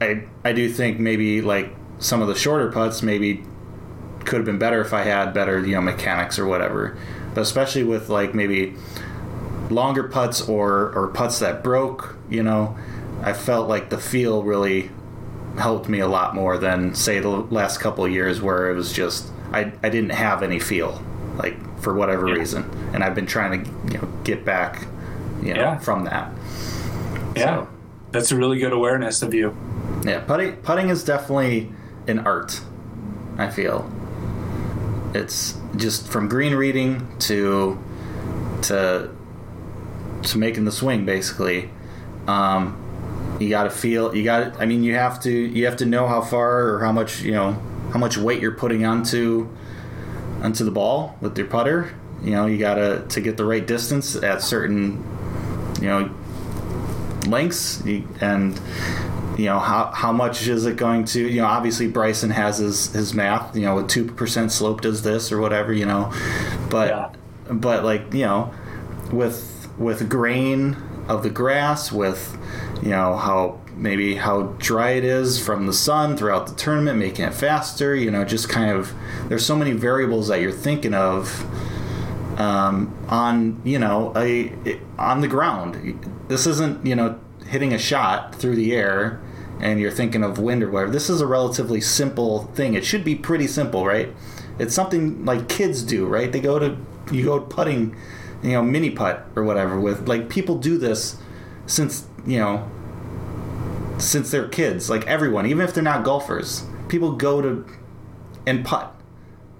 [0.00, 3.44] I I do think maybe like some of the shorter putts maybe
[4.24, 6.96] could have been better if I had better you know mechanics or whatever.
[7.34, 8.74] But especially with like maybe
[9.70, 12.76] longer putts or or putts that broke, you know,
[13.22, 14.90] I felt like the feel really
[15.58, 18.92] helped me a lot more than say the last couple of years where it was
[18.92, 21.02] just I I didn't have any feel
[21.36, 24.86] like for whatever reason, and I've been trying to you know get back
[25.42, 25.78] you know Yeah.
[25.78, 26.30] from that.
[27.36, 27.66] Yeah,
[28.10, 29.56] that's a really good awareness of you.
[30.04, 31.70] Yeah, putting putting is definitely
[32.06, 32.60] an art.
[33.38, 33.90] I feel
[35.14, 37.78] it's just from green reading to
[38.62, 39.10] to
[40.22, 41.04] to making the swing.
[41.04, 41.70] Basically,
[42.26, 42.76] um,
[43.40, 44.14] you got to feel.
[44.14, 44.60] You got.
[44.60, 45.30] I mean, you have to.
[45.30, 47.52] You have to know how far or how much you know
[47.92, 49.48] how much weight you're putting onto
[50.42, 51.94] onto the ball with your putter.
[52.22, 55.02] You know, you gotta to get the right distance at certain,
[55.80, 56.10] you know,
[57.26, 57.80] lengths
[58.20, 58.60] and
[59.38, 62.92] you know how how much is it going to you know obviously Bryson has his
[62.92, 66.12] his math you know a two percent slope does this or whatever you know
[66.68, 67.10] but Yeah.
[67.50, 68.52] but like you know
[69.12, 69.49] with
[69.80, 70.76] with grain
[71.08, 72.38] of the grass with
[72.82, 77.24] you know how maybe how dry it is from the sun throughout the tournament making
[77.24, 78.92] it faster you know just kind of
[79.28, 81.44] there's so many variables that you're thinking of
[82.40, 84.52] um, on you know a
[84.98, 85.98] on the ground.
[86.28, 89.20] This isn't you know hitting a shot through the air
[89.60, 90.90] and you're thinking of wind or whatever.
[90.90, 92.72] This is a relatively simple thing.
[92.74, 94.08] It should be pretty simple, right?
[94.58, 96.32] It's something like kids do, right?
[96.32, 96.78] They go to
[97.12, 97.94] you go putting,
[98.42, 101.16] you know, mini putt or whatever with like people do this
[101.66, 102.68] since you know
[103.98, 104.90] since they're kids.
[104.90, 107.66] Like everyone, even if they're not golfers, people go to
[108.46, 108.94] and putt.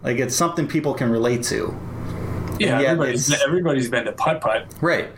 [0.03, 1.77] Like it's something people can relate to.
[2.59, 4.66] Yeah, everybody's, everybody's been to putt putt.
[4.81, 5.11] Right.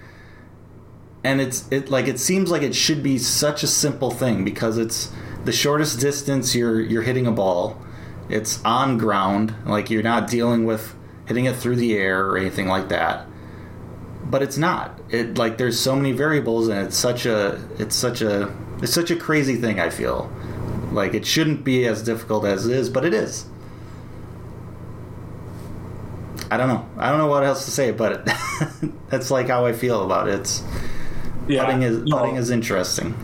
[1.25, 4.79] And it's it like it seems like it should be such a simple thing because
[4.79, 5.13] it's
[5.45, 7.81] the shortest distance you're you're hitting a ball.
[8.29, 10.95] It's on ground, like you're not dealing with
[11.27, 13.27] hitting it through the air or anything like that.
[14.25, 15.01] But it's not.
[15.11, 19.11] It like there's so many variables and it's such a it's such a it's such
[19.11, 20.31] a crazy thing I feel.
[20.93, 23.47] Like it shouldn't be as difficult as it is, but it is.
[26.51, 26.87] I don't know.
[26.99, 28.27] I don't know what else to say, but
[29.09, 30.35] that's like how I feel about it.
[30.41, 30.63] It's
[31.49, 33.15] Yeah, putting is putting is interesting.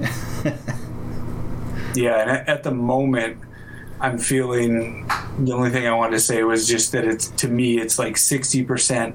[1.94, 3.38] yeah, and at the moment,
[4.00, 5.08] I'm feeling
[5.38, 8.14] the only thing I wanted to say was just that it's to me it's like
[8.14, 9.14] 60%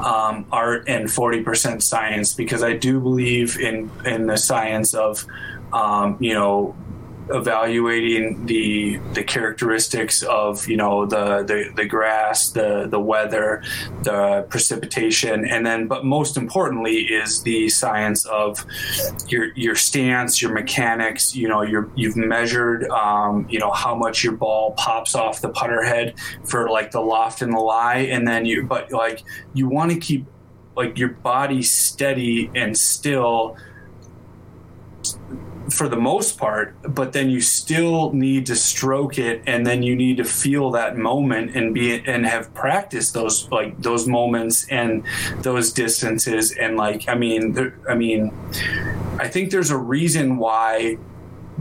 [0.00, 5.26] um, art and 40% science because I do believe in in the science of
[5.72, 6.74] um, you know
[7.30, 13.62] evaluating the the characteristics of you know the, the the grass the the weather
[14.02, 18.64] the precipitation and then but most importantly is the science of
[19.28, 24.22] your your stance your mechanics you know you're you've measured um, you know how much
[24.22, 28.28] your ball pops off the putter head for like the loft and the lie and
[28.28, 30.26] then you but like you want to keep
[30.76, 33.56] like your body steady and still
[35.70, 39.96] for the most part, but then you still need to stroke it, and then you
[39.96, 45.04] need to feel that moment and be and have practiced those like those moments and
[45.38, 48.32] those distances, and like I mean, there, I mean,
[49.18, 50.98] I think there's a reason why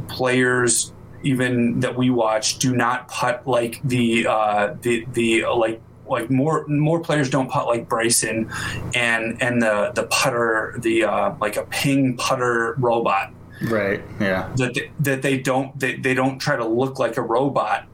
[0.07, 6.29] players even that we watch do not putt like the uh, the the like like
[6.29, 8.51] more more players don't putt like Bryson
[8.93, 13.31] and and the the putter the uh, like a ping putter robot
[13.63, 14.01] right.
[14.19, 14.51] Yeah.
[14.57, 17.87] that they, that they don't they, they don't try to look like a robot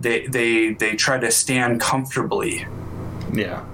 [0.00, 2.66] they they they try to stand comfortably
[3.32, 3.64] Yeah.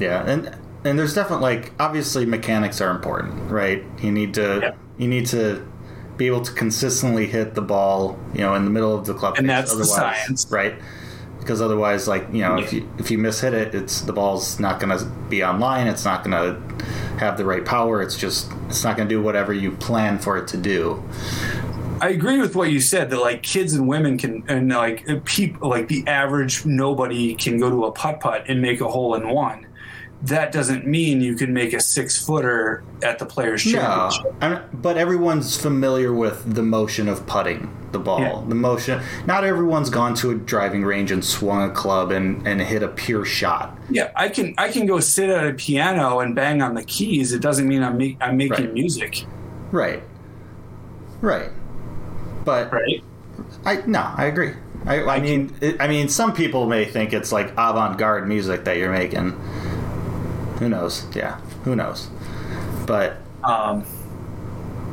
[0.00, 3.82] Yeah, and and there's definitely like obviously mechanics are important, right?
[4.00, 4.70] You need to Yeah.
[4.96, 5.66] you need to
[6.16, 9.34] be able to consistently hit the ball, you know, in the middle of the club.
[9.38, 10.46] And that's the science.
[10.50, 10.74] right?
[11.48, 14.60] Because otherwise, like you know, if you if you miss hit it, it's the ball's
[14.60, 15.86] not going to be online.
[15.86, 16.84] It's not going to
[17.16, 18.02] have the right power.
[18.02, 21.02] It's just it's not going to do whatever you plan for it to do.
[22.02, 25.70] I agree with what you said that like kids and women can and like people
[25.70, 29.26] like the average nobody can go to a putt putt and make a hole in
[29.30, 29.67] one.
[30.22, 34.34] That doesn't mean you can make a six footer at the players No, championship.
[34.42, 38.20] I- but everyone's familiar with the motion of putting the ball.
[38.20, 38.42] Yeah.
[38.48, 39.00] The motion.
[39.26, 42.88] Not everyone's gone to a driving range and swung a club and, and hit a
[42.88, 43.78] pure shot.
[43.90, 47.32] Yeah, I can I can go sit at a piano and bang on the keys.
[47.32, 48.74] It doesn't mean I'm make, I'm making Right.
[48.74, 49.24] music,
[49.70, 50.02] Right.
[51.20, 51.50] Right.
[52.44, 53.02] But right?
[53.64, 54.52] I no, I agree.
[54.86, 58.76] I, I mean, it, I mean, some people may think it's like avant-garde music that
[58.78, 59.38] you're making.
[60.58, 61.06] Who knows?
[61.14, 62.08] Yeah, who knows?
[62.86, 63.84] But Um,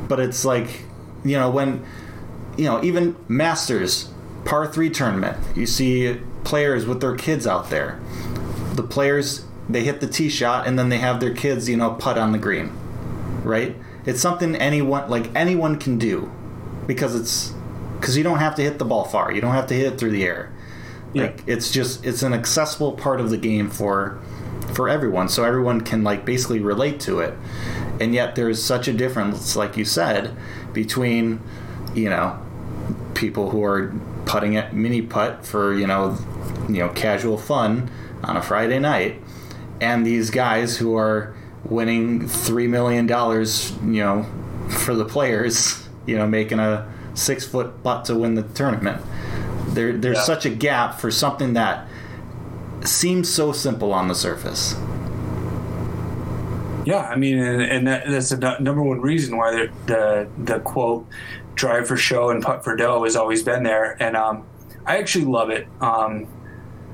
[0.07, 0.83] but it's like
[1.23, 1.83] you know when
[2.57, 4.09] you know even masters
[4.45, 7.99] par 3 tournament you see players with their kids out there.
[8.73, 11.91] The players they hit the tee shot and then they have their kids you know
[11.91, 12.71] putt on the green
[13.45, 13.75] right?
[14.05, 16.31] It's something anyone like anyone can do
[16.85, 17.53] because it's
[17.99, 19.31] because you don't have to hit the ball far.
[19.31, 20.51] You don't have to hit it through the air.
[21.13, 24.19] Like it's just it's an accessible part of the game for
[24.75, 27.33] for everyone so everyone can like basically relate to it
[28.01, 30.35] and yet there's such a difference like you said
[30.73, 31.39] between
[31.93, 32.37] you know
[33.13, 33.93] people who are
[34.25, 36.17] putting at mini putt for you know
[36.67, 37.89] you know casual fun
[38.23, 39.21] on a Friday night
[39.79, 44.25] and these guys who are winning 3 million dollars you know
[44.69, 49.01] for the players you know making a 6 foot putt to win the tournament
[49.69, 50.23] there there's Yeah.
[50.23, 51.87] such a gap for something that
[52.87, 54.75] seems so simple on the surface.
[56.85, 60.59] Yeah, I mean, and, and that, that's the number one reason why the, the the
[60.59, 61.07] quote
[61.55, 64.45] "drive for show and putt for dough" has always been there, and um,
[64.85, 65.67] I actually love it.
[65.81, 66.27] Um,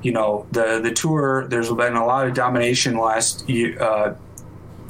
[0.02, 1.46] you know, the the tour.
[1.48, 3.80] There's been a lot of domination last year.
[3.80, 4.14] Uh,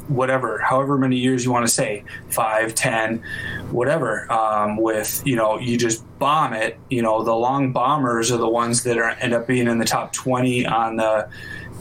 [0.07, 3.23] whatever, however many years you want to say, five, ten,
[3.71, 4.31] whatever.
[4.31, 6.77] Um, with you know, you just bomb it.
[6.89, 9.85] You know, the long bombers are the ones that are end up being in the
[9.85, 11.29] top twenty on the,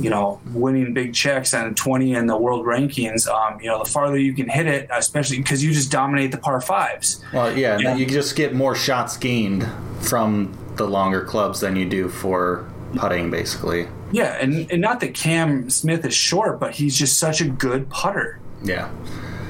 [0.01, 3.29] you know, winning big checks and twenty in the world rankings.
[3.29, 6.39] Um, you know, the farther you can hit it, especially because you just dominate the
[6.39, 7.23] par fives.
[7.33, 7.95] Well, yeah, Yeah.
[7.97, 9.67] you just get more shots gained
[10.01, 12.65] from the longer clubs than you do for
[12.97, 13.87] putting, basically.
[14.13, 17.89] Yeah, and, and not that Cam Smith is short, but he's just such a good
[17.89, 18.39] putter.
[18.63, 18.91] Yeah.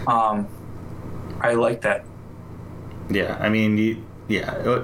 [0.06, 0.46] Um,
[1.40, 2.04] I like that.
[3.10, 4.80] Yeah, I mean, you, yeah,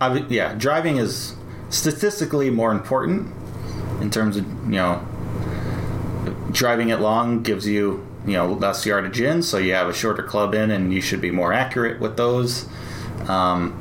[0.00, 0.54] I, yeah.
[0.54, 1.34] Driving is
[1.70, 3.32] statistically more important
[4.00, 5.06] in terms of you know
[6.50, 10.22] driving it long gives you you know less yardage in, so you have a shorter
[10.22, 12.68] club in, and you should be more accurate with those.
[13.28, 13.78] Um,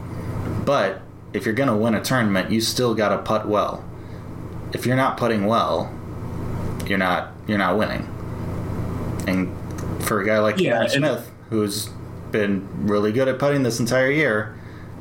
[0.66, 1.02] but
[1.34, 3.84] if you're gonna win a tournament, you still got to putt well.
[4.74, 5.94] If you're not putting well,
[6.88, 8.08] you're not you're not winning.
[9.28, 9.52] And
[10.04, 11.90] for a guy like Yeah, Smith, who's
[12.32, 14.58] been really good at putting this entire year,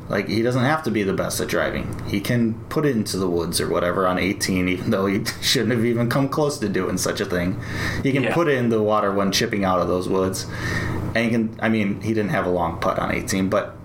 [0.09, 1.97] like he doesn't have to be the best at driving.
[2.09, 5.71] He can put it into the woods or whatever on 18, even though he shouldn't
[5.73, 7.61] have even come close to doing such a thing.
[8.03, 8.35] He can Yeah.
[8.35, 10.47] put it in the water when chipping out of those woods,
[11.15, 11.57] and he can.
[11.63, 13.77] I mean, he didn't have a long putt on 18, but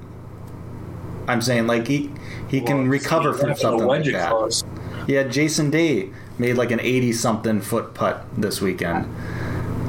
[1.27, 2.11] I'm saying like he
[2.49, 4.29] he can recover from something like that.
[4.31, 4.63] close.
[5.07, 9.05] Yeah, Jason Day made like an 80 something foot putt this weekend.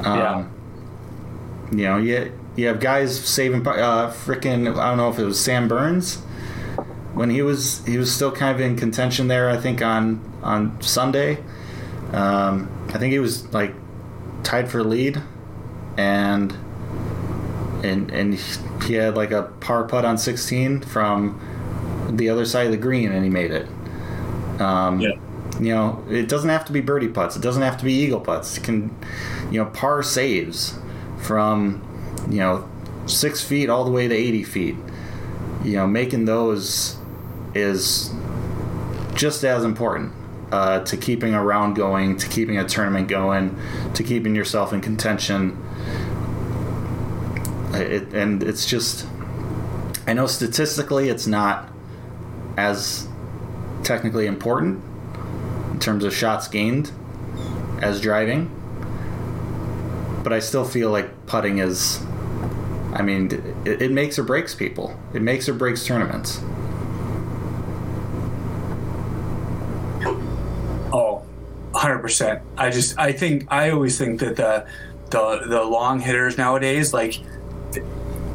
[0.04, 0.46] Um, Yeah.
[1.72, 5.40] You know, you, you have guys saving, uh, freaking, I don't know if it was
[5.40, 6.22] Sam Burns
[7.16, 9.48] when he was he was still kind of in contention there.
[9.48, 11.38] I think on on Sunday,
[12.12, 13.74] um, I think he was like
[14.42, 15.22] tied for lead,
[15.96, 16.52] and
[17.82, 18.34] and and
[18.84, 21.40] he had like a par putt on 16 from
[22.10, 23.66] the other side of the green, and he made it.
[24.58, 25.12] Um, Yeah.
[25.60, 27.36] You know, it doesn't have to be birdie putts.
[27.36, 28.58] It doesn't have to be eagle putts.
[28.58, 28.94] It can,
[29.50, 30.78] you know, par saves
[31.18, 31.82] from,
[32.28, 32.68] you know,
[33.06, 34.76] six feet all the way to 80 feet.
[35.64, 36.96] You know, making those
[37.54, 38.12] is
[39.14, 40.12] just as important
[40.52, 43.56] uh, to keeping a round going, to keeping a tournament going,
[43.94, 45.62] to keeping yourself in contention.
[47.72, 49.06] It, and it's just,
[50.06, 51.72] I know statistically it's not
[52.56, 53.08] as
[53.86, 54.82] technically important
[55.72, 56.90] in terms of shots gained
[57.80, 58.50] as driving,
[60.22, 62.02] but I still feel like putting is.
[62.92, 63.30] I mean,
[63.64, 64.98] it, it makes or breaks people.
[65.12, 66.40] It makes or breaks tournaments.
[70.92, 71.22] Oh,
[71.72, 72.40] 100%.
[72.56, 74.66] I just, I think, I always think that the,
[75.10, 77.20] the, the long hitters nowadays, like,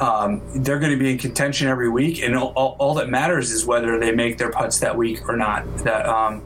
[0.02, 3.68] um, they're going to be in contention every week, and all, all, that matters is
[3.68, 5.64] whether they make their putts that week or not.
[5.84, 6.44] That um,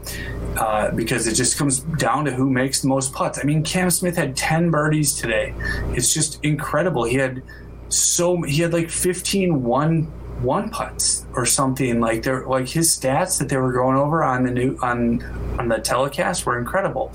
[0.56, 3.38] uh, because it just comes down to who makes the most putts.
[3.38, 5.54] I mean, Cam Smith had ten birdies today.
[5.94, 7.04] It's just incredible.
[7.04, 7.42] He had
[7.88, 10.12] so he had like 15 one
[10.42, 14.44] one putts or something like they're like his stats that they were going over on
[14.44, 15.22] the new on
[15.58, 17.10] on the telecast were incredible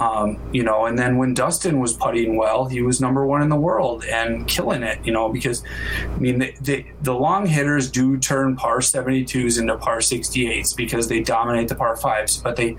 [0.00, 3.50] um, you know and then when dustin was putting well he was number one in
[3.50, 5.62] the world and killing it you know because
[6.02, 11.08] i mean the, the, the long hitters do turn par 72s into par 68s because
[11.08, 12.76] they dominate the par 5s but they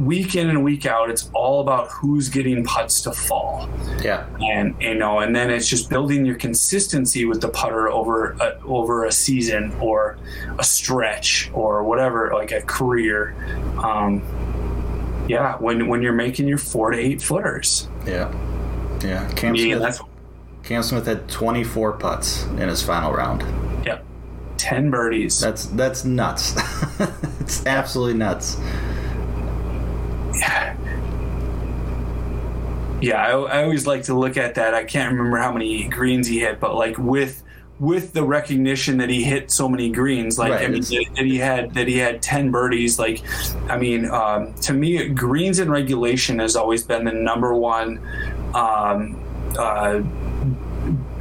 [0.00, 3.68] week in and week out it's all about who's getting putts to fall
[4.02, 4.26] Yeah.
[4.40, 8.58] and you know, and then it's just building your consistency with the putter over a,
[8.64, 10.16] over a season or
[10.58, 13.34] a stretch or whatever, like a career.
[13.82, 14.22] Um,
[15.28, 18.32] yeah, when when you're making your four to eight footers, Yeah.
[19.02, 19.28] Yeah.
[19.34, 20.00] Cam yeah, Smith.
[20.62, 23.42] Cam Smith had 24 putts in his final round.
[23.84, 23.98] yeah,
[24.56, 25.40] ten birdies.
[25.40, 26.54] That's that's nuts.
[27.40, 28.56] it's absolutely nuts.
[33.00, 34.72] Yeah, I, I always like to look at that.
[34.74, 37.42] I can't remember how many greens he hit, but like with
[37.80, 41.74] with the recognition that he hit so many greens, like I mean, that, he had
[41.74, 42.98] that he had ten birdies.
[42.98, 43.22] Like,
[43.68, 48.00] I mean, um, to me, greens in regulation has always been the number one
[48.54, 49.20] um,
[49.58, 50.02] uh,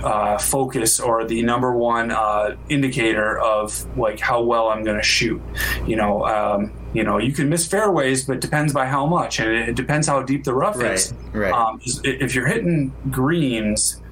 [0.03, 5.03] uh, focus or the number one uh, indicator of like how well I'm going to
[5.03, 5.41] shoot.
[5.87, 9.39] You know, um, you know, you can miss fairways, but it depends by how much,
[9.39, 11.13] and it, depends how deep the rough is.
[11.31, 11.53] Right, right.
[11.53, 14.02] Um, if you're hitting greens,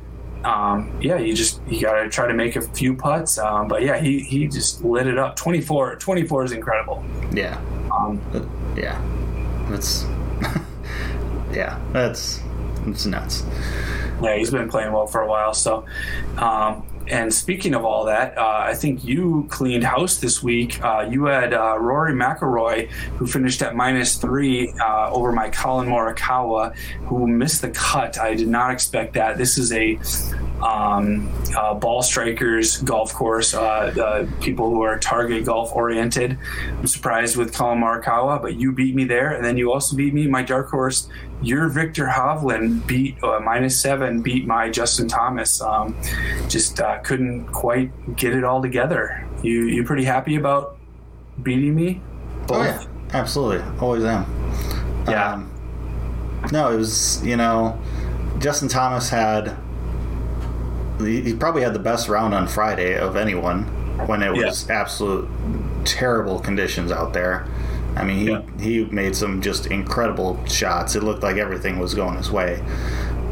[0.43, 3.37] um, yeah, you just you got to try to make a few putts.
[3.37, 5.35] Um, but yeah, he he just lit it up.
[5.35, 7.03] 24, 24 is incredible.
[7.31, 7.59] Yeah.
[7.91, 8.19] Um,
[8.75, 8.99] Yeah.
[9.69, 10.03] That's
[11.53, 12.41] yeah, that's
[12.87, 13.43] it's nuts.
[14.21, 15.53] Yeah, he's been playing well for a while.
[15.53, 15.85] So,
[16.37, 20.81] um, and speaking of all that, uh, I think you cleaned house this week.
[20.81, 25.89] Uh, you had uh, Rory McIlroy, who finished at minus three uh, over my Collin
[25.89, 26.73] Morikawa,
[27.05, 28.17] who missed the cut.
[28.17, 29.37] I did not expect that.
[29.37, 29.99] This is a
[30.61, 36.37] um, uh, ball strikers golf course, uh, people who are target golf oriented.
[36.69, 40.13] I'm surprised with Collin Morikawa, but you beat me there, and then you also beat
[40.13, 40.27] me.
[40.27, 41.09] My dark horse,
[41.41, 45.61] your Viktor Hovland beat uh, minus seven, beat my Justin Thomas.
[45.61, 45.95] Um,
[46.47, 49.27] just uh, couldn't quite get it all together.
[49.41, 50.77] You you pretty happy about
[51.41, 52.01] beating me?
[52.47, 52.57] Both?
[52.57, 54.25] Oh yeah, absolutely, always am.
[55.07, 55.33] Yeah.
[55.33, 55.47] Um,
[56.51, 57.79] no, it was you know,
[58.39, 59.57] Justin Thomas had
[61.03, 63.63] he probably had the best round on Friday of anyone
[64.07, 64.81] when it was yeah.
[64.81, 65.29] absolute
[65.85, 67.47] terrible conditions out there.
[67.95, 68.41] I mean, he, yeah.
[68.59, 70.95] he made some just incredible shots.
[70.95, 72.63] It looked like everything was going his way.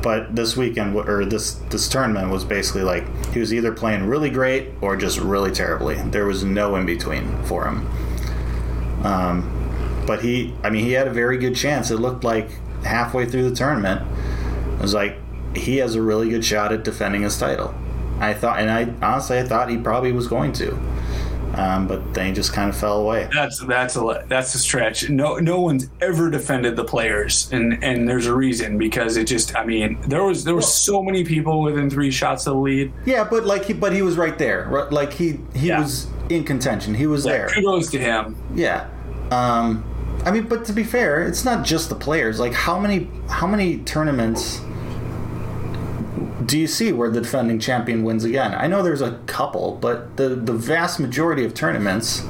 [0.02, 4.30] But this weekend or this this tournament was basically like he was either playing really
[4.30, 5.96] great or just really terribly.
[5.96, 7.86] There was no in between for him.
[9.04, 11.92] Um, but he, I mean, he had a very good chance.
[11.92, 12.50] It looked like
[12.84, 14.02] halfway through the tournament,
[14.74, 15.18] it was like
[15.56, 17.74] he has a really good shot at defending his title.
[18.20, 20.76] I thought, and I honestly, I thought he probably was going to,
[21.54, 23.30] um, but then he just kind of fell away.
[23.34, 25.10] That's that's a that's a stretch.
[25.10, 29.56] No, no one's ever defended the players, and and there's a reason because it just,
[29.56, 32.94] I mean, there was there was so many people within three shots of the lead.
[33.06, 34.68] Yeah, but like he, but he was right there.
[34.70, 34.92] Right?
[34.92, 35.80] Like he he yeah.
[35.80, 36.94] was in contention.
[36.94, 37.48] He was there.
[37.48, 38.36] Kudos to him.
[38.54, 38.90] Yeah.
[39.32, 39.86] Um,
[40.26, 42.40] I mean, but to be fair, it's not just the players.
[42.40, 44.62] Like how many how many tournaments
[46.50, 48.56] do you see where the defending champion wins again?
[48.56, 52.24] I know there's a couple, but the the vast majority of tournaments,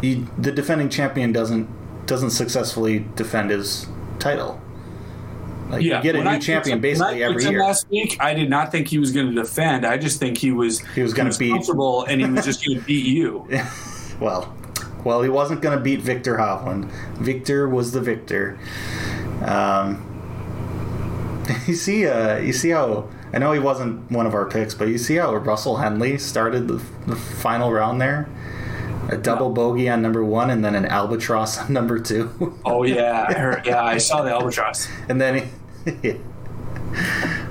[0.00, 1.68] you, the defending champion doesn't
[2.06, 3.88] doesn't successfully defend his
[4.20, 4.60] title.
[5.68, 7.60] Like yeah, you get a new I champion basically every year.
[7.60, 9.84] Last week, I did not think he was going to defend.
[9.84, 12.64] I just think he was he was going to be comfortable and he was just
[12.64, 13.48] going to beat you.
[14.20, 14.56] well,
[15.04, 16.84] well, he wasn't going to beat Viktor Hovland.
[17.16, 18.56] Victor was the victor.
[19.42, 20.12] Um,
[21.66, 24.88] you see, uh, you see how I know he wasn't one of our picks, but
[24.88, 28.28] you see how Russell Henley started the, the final round there?
[29.08, 32.58] A double bogey on number one, and then an albatross on number two.
[32.64, 34.88] oh yeah, I heard, yeah, I saw the albatross.
[35.08, 35.48] And then,
[36.02, 36.16] he,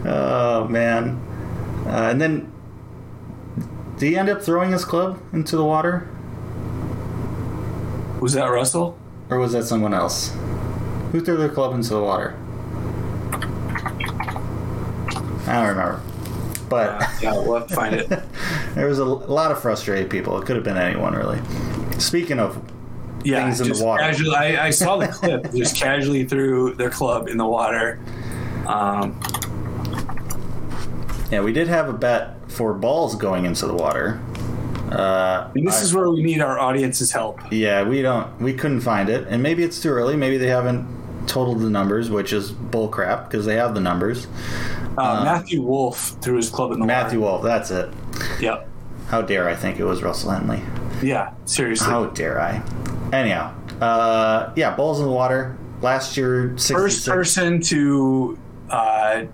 [0.06, 1.22] oh man,
[1.86, 2.52] uh, and then
[3.98, 6.10] did he end up throwing his club into the water?
[8.20, 8.98] Was that Russell?
[9.30, 10.34] Or was that someone else?
[11.12, 12.36] Who threw their club into the water?
[15.56, 16.02] I don't remember.
[16.70, 18.10] But uh, yeah, we'll find it.
[18.76, 20.40] there was a, lot of frustrated people.
[20.42, 21.40] It could have been anyone, really.
[22.00, 22.62] Speaking of
[23.24, 25.52] yeah, things in the water, casually, I, I saw the clip.
[25.56, 28.00] just casually threw their club in the water.
[28.68, 29.20] Um,
[31.32, 34.22] yeah, we did have a bet for balls going into the water.
[34.92, 37.40] Uh, this I, is where we need our audience's help.
[37.52, 40.16] Yeah, we don't, we couldn't find it, and maybe it's too early.
[40.16, 44.28] Maybe they haven't totaled the numbers, which is bullcrap because they have the numbers.
[44.98, 47.94] Uh, uh, Matthew Wolff threw his club in the Matthew Wolff, that's it.
[48.40, 48.70] Yep.
[49.08, 50.62] How dare I think it was Russell Henley?
[51.04, 51.88] Yeah, seriously.
[51.88, 52.64] How dare I?
[53.14, 55.58] Anyhow, uh, yeah, balls in the water.
[55.82, 56.80] Last year, 66.
[56.80, 58.40] first person to
[58.70, 59.26] uh,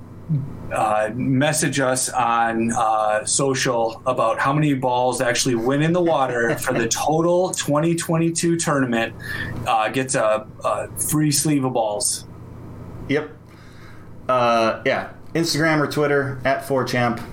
[0.71, 6.55] uh, message us on uh, social about how many balls actually went in the water
[6.59, 9.13] for the total 2022 tournament
[9.67, 12.25] uh, gets a, a, free sleeve of balls.
[13.09, 13.31] Yep.
[14.29, 15.11] Uh, yeah.
[15.33, 17.23] Instagram or Twitter at 4champ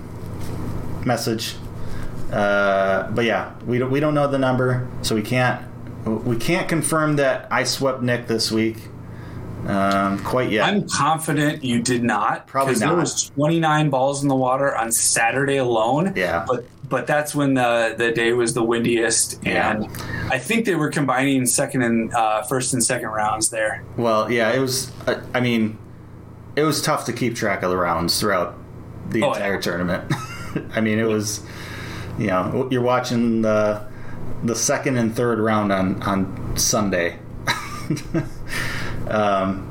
[1.05, 1.55] message.
[2.31, 5.65] Uh, but yeah, we don't, we don't know the number, so we can't
[6.05, 8.77] we can't confirm that I swept Nic this week
[9.67, 10.65] um, quite yet.
[10.65, 12.47] I'm confident you did not.
[12.47, 12.79] Probably not.
[12.79, 16.13] There was 29 balls in the water on Saturday alone.
[16.15, 16.45] Yeah.
[16.47, 20.29] But but that's when the the day was the windiest, and yeah.
[20.31, 23.83] I think they were combining second and uh, first and second rounds there.
[23.95, 24.91] Well, yeah, it was.
[25.05, 25.77] Uh, I mean,
[26.59, 28.55] it was tough to keep track of the rounds throughout
[29.09, 29.61] the oh, entire yeah.
[29.61, 30.13] tournament.
[30.75, 31.43] I mean, it was.
[32.17, 33.87] You know, you're watching the
[34.43, 37.19] the second and third round on on Sunday.
[39.09, 39.65] Um,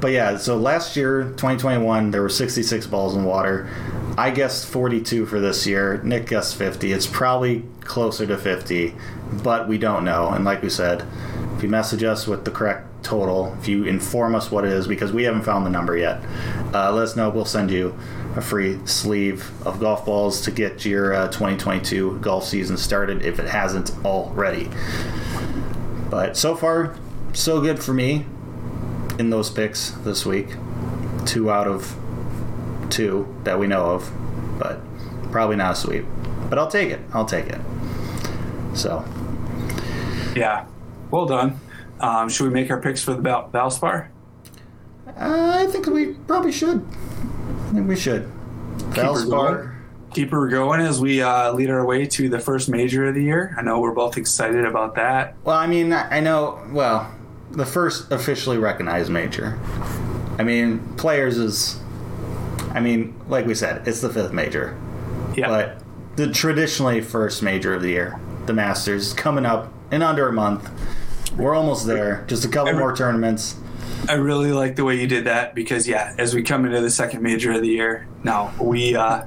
[0.00, 3.68] but yeah, so last year, 2021, there were 66 balls in water.
[4.16, 6.00] I guessed 42 for this year.
[6.02, 6.92] Nic guessed 50.
[6.92, 8.94] It's probably closer to 50,
[9.42, 10.28] but we don't know.
[10.28, 11.06] And like we said,
[11.56, 14.86] if you message us with the correct total, if you inform us what it is,
[14.86, 16.22] because we haven't found the number yet,
[16.74, 17.30] uh, let us know.
[17.30, 17.96] We'll send you
[18.36, 23.38] a free sleeve of golf balls to get your uh, 2022 golf season started if
[23.38, 24.70] it hasn't already.
[26.10, 26.96] But so far,
[27.32, 28.26] so good for me.
[29.18, 30.48] in those picks this week.
[31.26, 31.94] Two out of
[32.88, 34.10] two that we know of,
[34.58, 34.80] but
[35.30, 36.04] probably not a sweep.
[36.48, 37.00] But I'll take it.
[37.12, 37.60] I'll take it.
[38.74, 39.04] So
[40.34, 40.64] Yeah.
[41.10, 41.60] Well done.
[42.00, 44.08] Um, should we make our picks for the Val- Valspar?
[45.06, 45.12] uh,
[45.58, 46.86] I think we probably should.
[47.68, 48.22] I think we should.
[48.22, 49.76] her Valspar.
[50.14, 53.22] Keep her going as we uh, lead our way to the first major of the
[53.22, 53.54] year.
[53.56, 55.36] I know we're both excited about that.
[55.44, 56.60] Well, I mean, I I know.
[56.72, 57.08] Well,
[57.52, 59.58] the first officially recognized major.
[60.38, 61.78] I mean, players is.
[62.72, 64.76] I mean, like we said, it's the fifth major,
[65.36, 65.48] Yeah.
[65.48, 65.82] but
[66.16, 70.68] the traditionally first major of the year, the Masters, coming up in under a month.
[71.40, 72.24] We're almost there.
[72.26, 73.56] Just a couple Every- more tournaments.
[74.08, 76.90] I really like the way you did that because yeah, as we come into the
[76.90, 79.22] second major of the year, now we uh,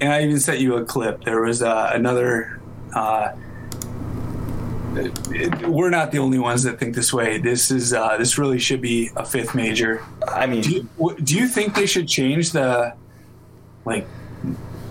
[0.00, 1.24] and I even sent you a clip.
[1.24, 2.60] There was uh, another.
[2.94, 3.32] Uh,
[4.96, 7.38] it- we're not the only ones that think this way.
[7.38, 10.02] This is uh, this really should be a fifth major.
[10.26, 12.94] I mean, Do you, w- do you think they should change the
[13.84, 14.06] like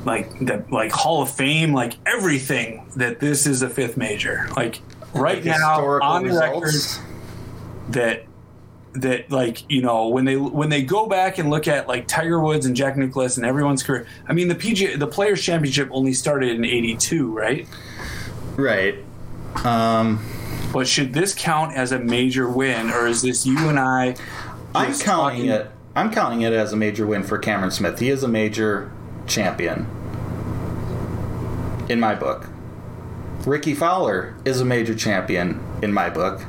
[0.06, 4.80] like the like Hall of Fame like everything that this is a fifth major like
[5.22, 6.74] right now on the record
[7.90, 8.26] that
[8.94, 12.40] that like you know when they when they go back and look at like Tiger
[12.40, 14.08] Woods and Jack Nicklaus and everyone's career.
[14.28, 17.68] I mean the PGA the Players Championship only started in '82, right?
[18.56, 18.96] right.
[19.64, 20.24] Um,
[20.72, 24.16] But should this count as a major win, or is this you and I?
[24.74, 25.72] I'm counting talking- it.
[25.98, 28.00] I'm counting it as a major win for Cameron Smith.
[28.00, 28.92] He is a major
[29.28, 29.88] champion
[31.88, 32.50] in my book.
[33.46, 36.42] Rickie Fowler is a major champion in my book.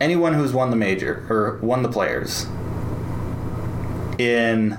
[0.00, 2.46] Anyone who's won the major or won the players
[4.18, 4.78] in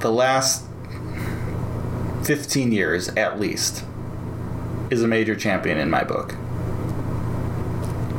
[0.00, 0.64] the last
[2.24, 3.84] 15 years at least
[4.90, 6.34] is a major champion in my book.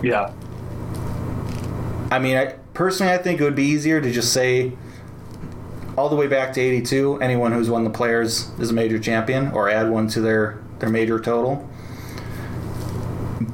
[0.02, 0.34] Yeah,
[2.12, 4.74] I mean, I, personally, I think it would be easier to just say
[5.98, 9.52] all the way back to 82, anyone who's won the players is a major champion,
[9.52, 11.68] or add one to their, their major total.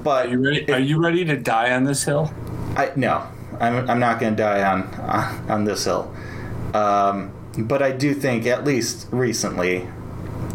[0.04, 0.72] But are you ready?
[0.72, 2.32] Are you ready to die on this hill?
[2.76, 3.28] I no,
[3.60, 6.14] I'm, I'm not going to die on, on on this hill.
[6.74, 9.88] Um, but I do think at least recently,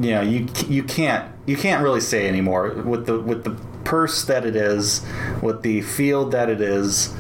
[0.01, 4.25] you know, you you can't you can't really say anymore with the with the purse
[4.25, 5.05] that it is,
[5.43, 7.15] with the field that it is.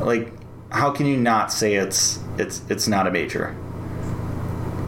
[0.00, 0.32] Like,
[0.70, 3.54] how can you not say it's it's it's not a major?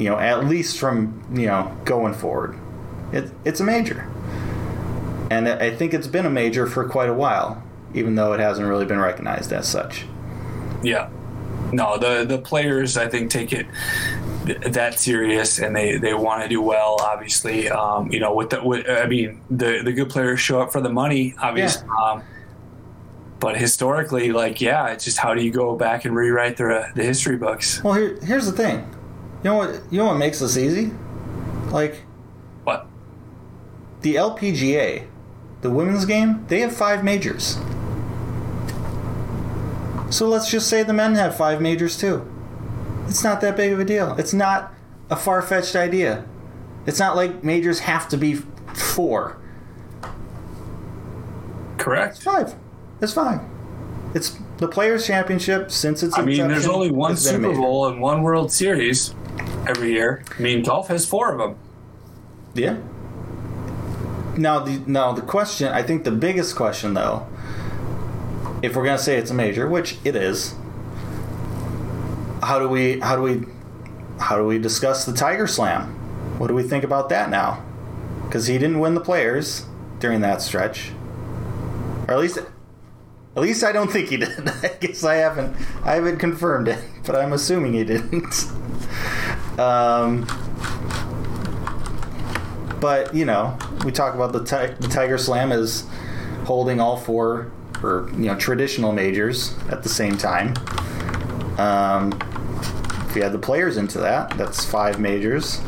[0.00, 2.58] You know, at least from you know going forward,
[3.12, 4.10] it it's a major,
[5.30, 7.62] and I think it's been a major for quite a while,
[7.94, 10.06] even though it hasn't really been recognized as such.
[10.82, 11.10] Yeah.
[11.72, 13.66] No, the the players I think take it
[14.44, 16.96] that serious and they, they want to do well.
[17.00, 20.72] Obviously, um, you know, with the with, I mean, the the good players show up
[20.72, 21.86] for the money, obviously.
[22.02, 22.22] Um,
[23.38, 27.04] but historically, like, yeah, it's just how do you go back and rewrite the the
[27.04, 27.82] history books?
[27.84, 28.88] Well, here, here's the thing.
[29.42, 29.80] You know what?
[29.90, 30.92] You know what makes this easy?
[31.70, 32.02] Like
[32.64, 32.86] What?
[34.02, 35.06] the LPGA,
[35.62, 37.58] the women's game, they have five majors.
[40.10, 42.26] So let's just say the men have five majors too.
[43.06, 44.14] It's not that big of a deal.
[44.18, 44.74] It's not
[45.08, 46.24] a far fetched idea.
[46.86, 48.34] It's not like majors have to be
[48.74, 49.38] four.
[51.78, 52.22] Correct.
[52.22, 52.54] Five.
[53.00, 53.40] It's fine.
[54.14, 57.52] It's the Players' Championship since its I mean, there's only one it's Super.
[57.54, 59.14] Bowl and one World Series
[59.66, 60.22] every year.
[60.38, 61.56] I mean, golf has four of them.
[62.54, 62.78] Yeah.
[64.36, 67.26] Now the now the question I think the biggest question though,
[68.62, 70.54] if we're gonna say it's a major, which it is,
[72.42, 73.42] how do we how do we
[74.18, 75.94] how do we discuss the Tiger Slam?
[76.38, 77.62] What do we think about that now?
[78.24, 79.66] Because he didn't win the players
[79.98, 80.92] during that stretch,
[82.08, 84.48] or at least at least I don't think he did.
[84.48, 88.34] I guess I haven't I haven't confirmed it, but I'm assuming he didn't.
[89.60, 90.26] um,
[92.80, 94.40] but you know, we talk about the,
[94.80, 95.86] the Tiger Slam is
[96.44, 97.52] holding all four
[97.82, 100.54] or you know traditional majors at the same time.
[101.58, 102.18] Um,
[103.08, 105.60] if you add the players into that, that's five majors.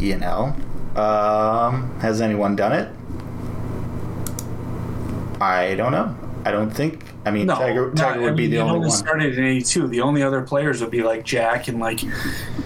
[0.00, 0.56] You know,
[0.96, 2.92] um, has anyone done it?
[5.40, 6.16] I don't know.
[6.48, 7.04] I don't think.
[7.26, 8.90] I mean, No, Tiger, Tiger would I be mean, the it only one.
[8.90, 9.88] started in '82.
[9.88, 12.10] The only other players would be like Jack and like, you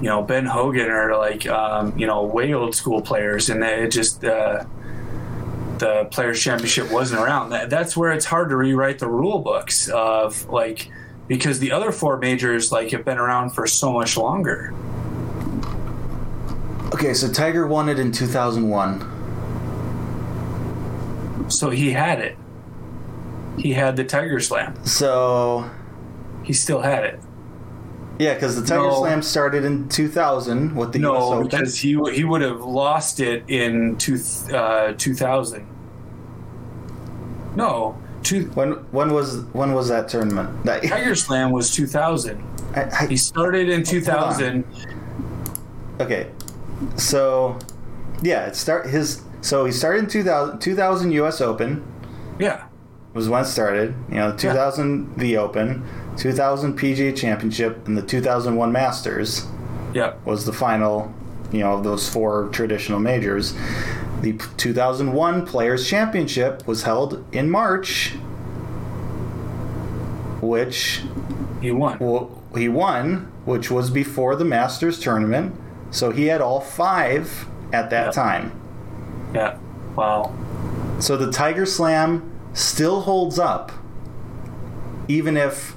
[0.02, 4.24] know, Ben Hogan or like, um, you know, way old school players, and they just
[4.24, 4.62] uh,
[5.78, 7.50] the Players Championship wasn't around.
[7.50, 10.88] That, that's where it's hard to rewrite the rule books of like
[11.26, 14.72] because the other four majors like have been around for so much longer.
[16.94, 19.08] Okay, so Tiger won it in 2001.
[21.50, 22.36] So he had it.
[23.58, 24.74] He had the Tiger Slam.
[24.84, 25.68] So
[26.42, 27.20] He still had it.
[28.18, 29.00] yeah, because the Tiger No.
[29.00, 31.48] Slam started in 2000 with the US No, Open.
[31.48, 34.18] because he he would have lost it in two,
[34.54, 35.66] uh, 2000.
[37.56, 40.64] No, two, when when was when was that tournament?
[40.64, 42.42] That, Tiger Slam was 2000.
[42.74, 44.64] I, I, He started in 2000.
[46.00, 46.28] Okay,
[46.96, 47.58] so
[48.22, 49.22] yeah, it start his.
[49.42, 51.40] So he started in 2000, 2000 U.S.
[51.40, 51.82] Open
[52.38, 52.64] Yeah.
[53.14, 53.94] Was when it started.
[54.08, 55.84] You know, 2000 the Open,
[56.16, 59.46] 2000 PGA Championship, and the 2001 Masters
[59.94, 60.12] Yeah.
[60.24, 61.12] was the final.
[61.50, 63.52] You know, of those four traditional majors.
[64.22, 68.14] The 2001 Players Championship was held in March,
[70.40, 71.02] which
[71.60, 71.98] He won.
[72.00, 75.54] well, he won, which was before the Masters tournament.
[75.90, 78.14] So he had all five at that Yep.
[78.14, 78.52] time.
[79.34, 79.54] Yeah.
[79.94, 80.32] Wow.
[81.00, 82.22] So the Tiger Slam
[82.54, 83.72] still holds up,
[85.08, 85.74] even if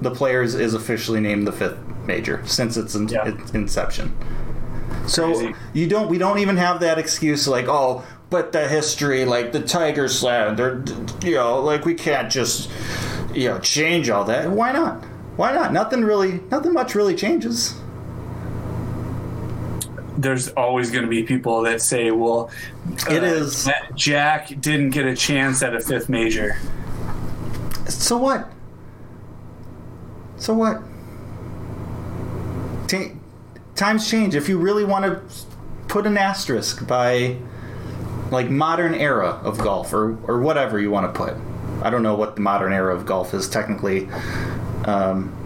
[0.00, 3.28] the Players is officially named the fifth major since its, in- Yeah.
[3.28, 4.14] its inception.
[5.06, 5.54] So Crazy.
[5.72, 6.08] you don't.
[6.08, 10.56] We don't even have that excuse like, oh, but the history, like the Tiger Slam,
[10.56, 10.82] they're,
[11.24, 12.70] you know, like we can't just,
[13.34, 14.50] you know, change all that.
[14.50, 15.04] Why not?
[15.36, 15.72] Why not?
[15.72, 17.74] Nothing really, nothing much really changes.
[20.20, 22.50] There's always going to be people that say, well,
[23.08, 26.56] It uh, is- Jack didn't get a chance at a fifth major.
[27.88, 28.50] So what?
[30.36, 30.82] So what?
[32.88, 33.14] Ta-
[33.74, 34.34] times change.
[34.34, 35.20] If you really want to
[35.88, 37.36] put an asterisk by
[38.30, 41.34] like modern era of golf or or whatever you want to put.
[41.82, 44.08] I don't know what the modern era of golf is technically.
[44.84, 45.36] Um,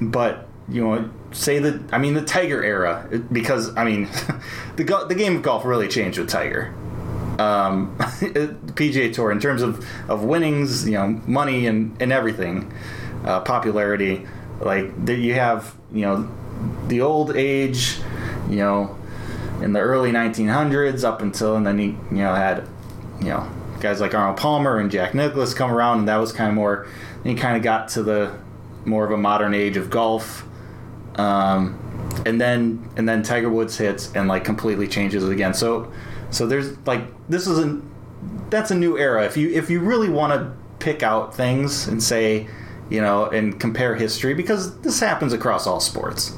[0.00, 4.08] but you know, say that I mean the Tiger era because I mean
[4.76, 6.74] the go- the game of golf really changed with Tiger.
[7.38, 12.72] Um, PGA Tour in terms of, of winnings, you know, money and, and everything,
[13.24, 14.26] uh, popularity.
[14.60, 16.28] Like that you have, you know,
[16.88, 17.98] the old age,
[18.48, 18.96] you know,
[19.60, 22.68] in the early 1900s up until and then he, you know, had,
[23.20, 26.48] you know, guys like Arnold Palmer and Jack Nicklaus come around and that was kind
[26.48, 26.86] of more.
[27.24, 28.36] You kind of got to the
[28.84, 30.46] more of a modern age of golf.
[31.16, 31.78] Um,
[32.26, 35.54] and then and then Tiger Woods hits and like completely changes it again.
[35.54, 35.92] So
[36.30, 37.80] so there's like this is a
[38.50, 39.24] that's a new era.
[39.24, 42.48] If you if you really want to pick out things and say,
[42.90, 46.30] you know, and compare history because this happens across all sports,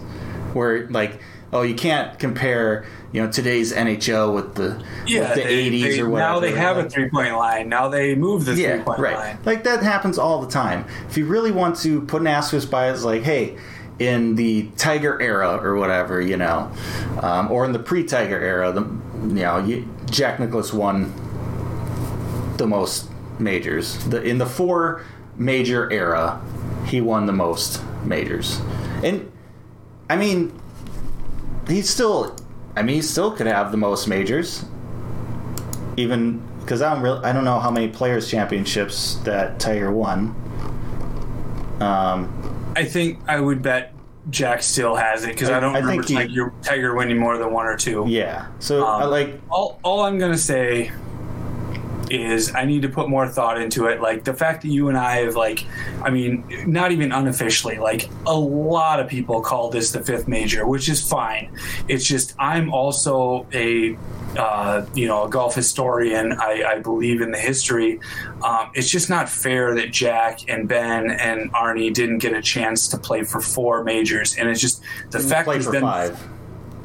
[0.52, 1.20] where like
[1.52, 5.82] oh you can't compare you know today's NHL with the Yeah, with the they- 80s
[5.82, 6.32] they- or whatever.
[6.34, 7.68] Now they have a three point line.
[7.68, 9.16] Now they move the three yeah, point right.
[9.16, 9.38] line.
[9.44, 10.84] Like that happens all the time.
[11.08, 13.56] If you really want to put an asterisk by it, it's like, hey,
[13.98, 16.70] in the Tiger era or whatever, you know,
[17.22, 21.12] um, or in the pre-Tiger era, the you know, Jack Nicklaus won
[22.56, 23.98] the most majors.
[24.06, 25.04] The in the four
[25.36, 26.40] major era,
[26.86, 28.60] he won the most majors,
[29.02, 29.30] and
[30.10, 30.60] I mean,
[31.68, 32.36] he still,
[32.76, 34.64] I mean, he still could have the most majors
[35.96, 40.34] even because I don't really, I don't know how many players championships that Tiger won.
[41.80, 43.92] Um, I think I would bet
[44.30, 47.18] Jack still has it because I, I- don't I remember think he- Tiger, Tiger winning
[47.18, 48.04] more than one or two.
[48.08, 48.46] yeah.
[48.58, 50.90] So Um, I like all, all I'm gonna say
[52.10, 54.00] is I need to put more thought into it.
[54.02, 55.64] Like the fact that you and I have like,
[56.02, 60.66] I mean, not even unofficially, like a lot of people call this the fifth major,
[60.66, 61.50] which is fine.
[61.88, 63.96] It's just I'm also a
[64.36, 66.32] uh, you know a golf historian.
[66.32, 68.00] I, I believe in the history.
[68.42, 72.88] Um, it's just not fair that Jack and Ben and Arnie didn't get a chance
[72.88, 76.28] to play for four majors, and it's just the fact play for been five.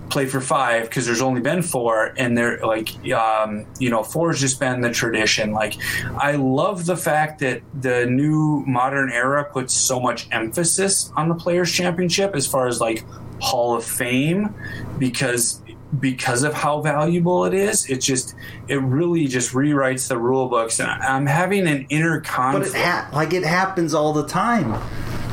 [0.10, 4.32] play for five because there's only been four and they're like um, you know four
[4.32, 5.76] has just been the tradition like
[6.18, 11.36] i love the fact that the new modern era puts so much emphasis on the
[11.36, 13.06] players championship as far as like
[13.40, 14.54] hall of fame
[14.98, 15.62] because
[16.00, 18.36] because of how valuable it is it just
[18.68, 22.82] it really just rewrites the rule books and i'm having an inner But conflict it
[22.82, 24.80] ha- like it happens all the time.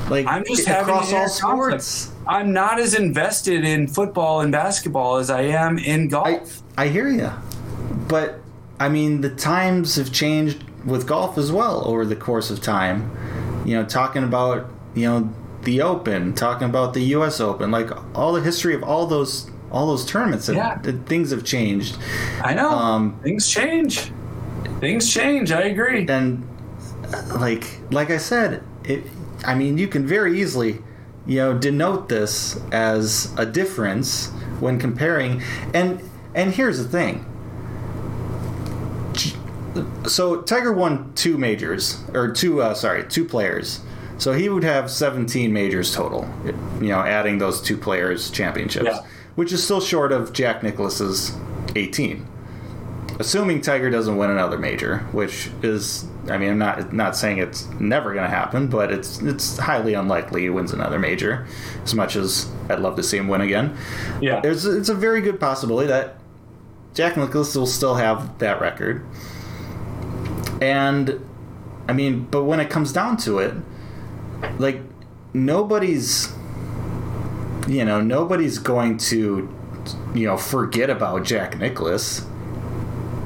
[0.09, 1.83] Like I'm just having across all inner conflict.
[1.83, 2.13] sports.
[2.27, 6.89] i'm not as invested in football and basketball as i am in golf I I
[6.89, 7.31] hear you,
[8.09, 8.41] but
[8.79, 13.11] I mean the times have changed with golf as well over the course of time.
[13.65, 17.41] You know, talking about you know the Open, talking about the U.S.
[17.41, 20.47] Open, like all the history of all those all those tournaments.
[20.47, 20.79] have- Yeah.
[21.07, 21.97] things have changed.
[22.43, 22.71] I know.
[22.71, 24.11] Um, Things change.
[24.81, 25.51] Things change.
[25.53, 26.07] I agree.
[26.09, 26.47] and
[27.12, 29.05] uh, like like I said, it.
[29.45, 30.83] I mean, you can very easily,
[31.27, 34.29] you know, denote this as a difference
[34.61, 35.43] when comparing.
[35.75, 36.01] And
[36.35, 37.25] and here's the thing.
[40.07, 43.81] So Tiger won two majors or two uh, sorry two players.
[44.19, 46.27] So he would have 17 majors total.
[46.81, 49.01] You know, adding those two players championships, Yeah.
[49.37, 51.37] Which is still short of Jack Nicklaus's
[51.76, 52.26] 18.
[53.18, 57.66] Assuming Tiger doesn't win another major, which is I mean I'm not not saying it's
[57.80, 61.47] never going to happen, but it's it's highly unlikely he wins another major.
[61.84, 63.74] As much as I'd love to see him win again,
[64.20, 64.41] Yeah.
[64.41, 66.18] there's it's a very good possibility that
[66.93, 69.03] Jack Nicklaus will still have that record.
[70.61, 71.20] And
[71.89, 73.55] I mean, but when it comes down to it,
[74.59, 74.80] like
[75.32, 76.32] nobody's
[77.67, 79.49] you know, nobody's going to
[80.14, 82.25] you know, forget about Jack Nicklaus,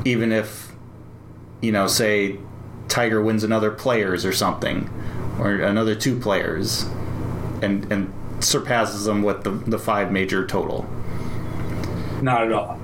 [0.04, 0.72] even if
[1.60, 2.38] you know, say
[2.88, 4.90] Tiger wins another players or something
[5.38, 6.84] or another two players
[7.62, 8.12] and and
[8.42, 10.88] surpasses them with the the five major total.
[12.22, 12.78] Not at all.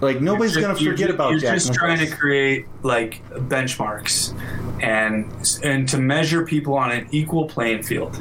[0.00, 2.66] Like nobody's You're going to ju- forget you're, about You're Jack just trying to create
[2.82, 4.38] like benchmarks
[4.82, 5.30] and
[5.62, 8.20] and to measure people on an equal playing field.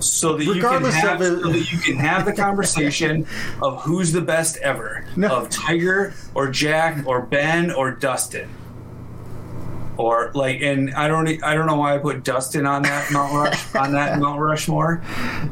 [0.00, 3.26] So that Regardless you can have, of it- so that you can have the conversation
[3.62, 5.28] of who's the best ever No.
[5.28, 8.48] of Tiger or Jack or Ben or Dustin.
[9.96, 13.32] Or like, and I don't, I don't know why I put Dustin on that Mount
[13.32, 15.02] Rush on that Mount Rushmore.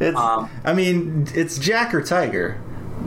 [0.01, 2.61] It's, Um, I mean, it's Jack or Tiger.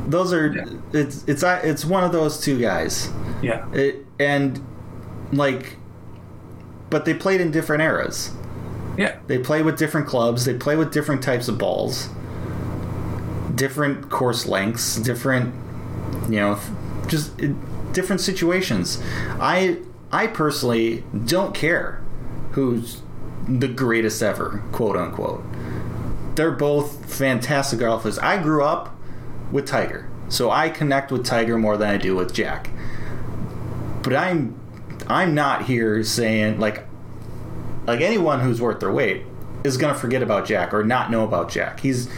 [0.07, 0.65] Those are Yeah.
[0.93, 3.09] it's it's it's one of those two guys.
[3.41, 4.65] Yeah, It, and
[5.34, 5.76] like,
[6.89, 8.32] but they played in different eras.
[8.97, 10.45] Yeah, They play with different clubs.
[10.45, 12.09] They play with different types of balls,
[13.53, 15.53] different course lengths, different,
[16.29, 16.59] you know,
[17.07, 17.37] just
[17.91, 19.01] different situations.
[19.39, 19.79] I
[20.11, 22.01] I personally don't care
[22.51, 23.01] who's
[23.47, 25.43] the greatest ever, quote unquote.
[26.35, 28.19] They're both fantastic golfers.
[28.19, 28.95] I grew up
[29.51, 32.69] with Tiger, so I connect with Tiger more than I do with Jack.
[34.03, 34.59] But I'm
[35.07, 36.85] I'm not here saying like
[37.88, 39.23] like anyone who's worth their weight
[39.63, 41.79] is going to forget about Jack or not know about Jack.
[41.79, 42.09] He's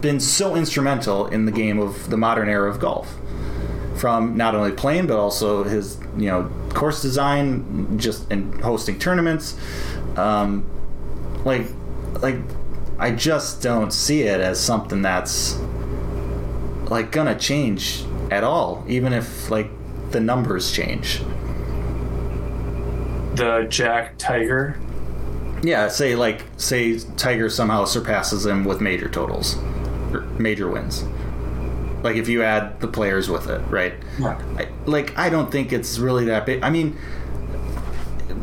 [0.00, 3.16] been so instrumental in the game of the modern era of golf.
[3.96, 9.56] From not only playing but also his, you know, course design, just and hosting tournaments.
[10.16, 10.68] Um,
[11.44, 11.66] like,
[12.20, 12.36] like,
[12.98, 15.58] I just don't see it as something that's
[16.90, 19.70] like gonna change at all, even if like
[20.10, 21.20] the numbers change.
[23.38, 24.76] The Jack Tiger.
[25.62, 29.56] Yeah, say like say Tiger somehow surpasses him with major totals,
[30.12, 31.04] or major wins.
[32.02, 33.94] Like if you add the players with it, right?
[34.18, 34.40] Yeah.
[34.56, 36.62] I, like I don't think it's really that big.
[36.62, 36.96] I mean,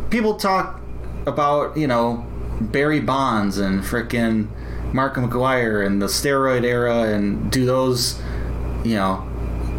[0.10, 0.82] people talk
[1.26, 2.26] about you know
[2.62, 4.48] Barry Bonds and frickin'
[4.94, 8.18] Mark McGwire and the steroid era, and do those
[8.86, 9.28] you know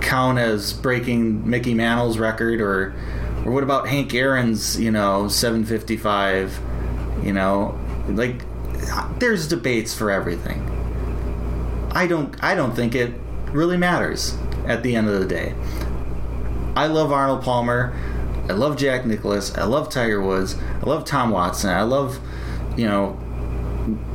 [0.02, 2.94] count as breaking Mickey Mantle's record or
[3.44, 6.60] or what about Hank Aaron's you know 755
[7.22, 7.78] you know?
[8.08, 8.42] Like
[9.18, 10.62] there's debates for everything.
[11.92, 13.12] I don't I don't think it
[13.50, 15.54] really matters at the end of the day.
[16.76, 17.94] I love Arnold Palmer.
[18.48, 19.56] I love Jack Nicklaus.
[19.56, 20.56] I love Tiger Woods.
[20.82, 21.70] I love Tom Watson.
[21.70, 22.18] I love
[22.76, 23.18] you know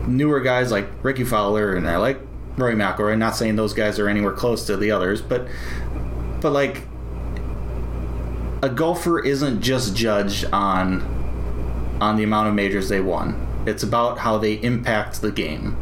[0.08, 2.20] newer guys like Rickie Fowler and I like
[2.58, 3.18] Rory McIlroy.
[3.18, 5.48] Not saying those guys are anywhere close to the others but
[6.40, 6.84] but like
[8.62, 11.20] a golfer isn't just judged on
[12.00, 13.48] on the amount of majors they won.
[13.66, 15.78] It's about how they impact the game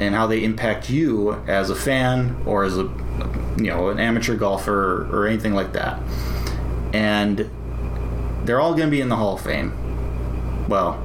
[0.00, 2.82] and how they impact you as a fan or as a
[3.58, 6.00] you know an amateur golfer or anything like that.
[6.92, 7.50] And
[8.44, 9.72] they're all going to be in the Hall of Fame.
[10.68, 10.98] Well,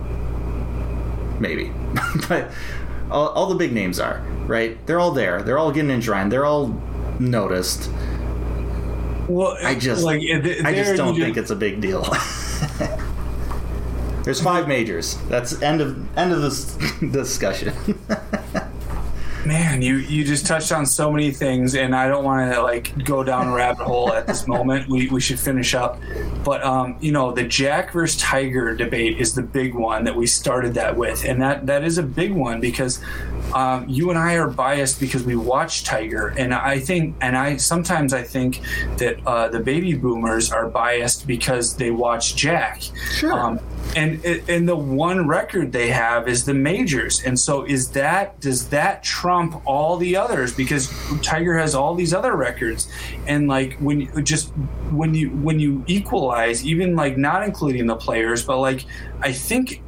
[1.40, 1.72] maybe,
[2.30, 2.52] but
[3.12, 4.84] all, all the big names are right.
[4.88, 5.42] They're all there.
[5.42, 6.32] They're all getting enshrined.
[6.32, 6.68] They're all
[7.20, 7.90] noticed.
[9.28, 12.04] Well, I just, like I just don't think it's a big deal.
[14.24, 15.18] There's five majors.
[15.30, 16.76] That's end of end of this
[17.12, 17.74] discussion.
[19.46, 23.06] Man, you you just touched on so many things, and I don't want to like
[23.06, 24.90] go down a rabbit hole at this moment.
[24.90, 26.00] We we should finish up,
[26.44, 30.26] but um, you know, the Jack versus Tiger debate is the big one that we
[30.26, 33.00] started that with, and that that is a big one because
[33.54, 37.58] um, you and I are biased because we watch Tiger, and I think, and I
[37.58, 38.62] sometimes I think
[38.98, 42.82] that uh, the baby boomers are biased because they watch Jack.
[43.12, 43.34] Sure.
[43.34, 43.60] Um,
[43.96, 47.24] and and the one record they have is the majors.
[47.24, 50.54] And so is that does that trump all the others?
[50.54, 52.92] Because tiger has all these other records.
[53.28, 54.50] And like when you just
[54.92, 58.86] when you when you equalize even like not including the players but like
[59.22, 59.82] i think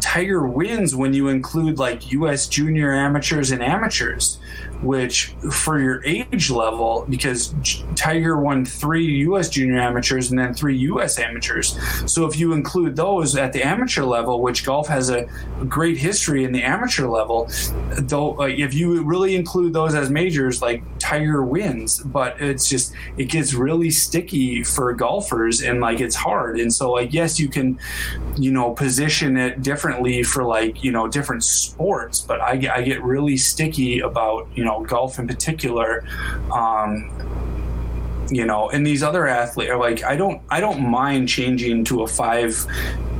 [0.00, 2.48] Tiger wins when you include like U.S.
[2.48, 4.38] junior amateurs and amateurs,
[4.84, 7.54] which for your age level, because
[7.96, 9.48] Tiger won three U.S.
[9.48, 11.18] junior amateurs and then three U.S.
[11.18, 11.78] amateurs.
[12.10, 15.26] So if you include those at the amateur level, which golf has a
[15.68, 17.50] great history in the amateur level,
[17.98, 22.00] though, like if you really include those as majors, like Tiger wins.
[22.00, 26.58] But it's just it gets really sticky for golfers and like it's hard.
[26.58, 27.78] And so like yes, you can,
[28.36, 33.02] you know, position it differently for like you know different sports, but I, I get
[33.02, 36.04] really sticky about you know golf in particular.
[36.52, 37.10] Um,
[38.30, 42.02] you know, and these other athletes are like, I don't, I don't mind changing to
[42.02, 42.66] a five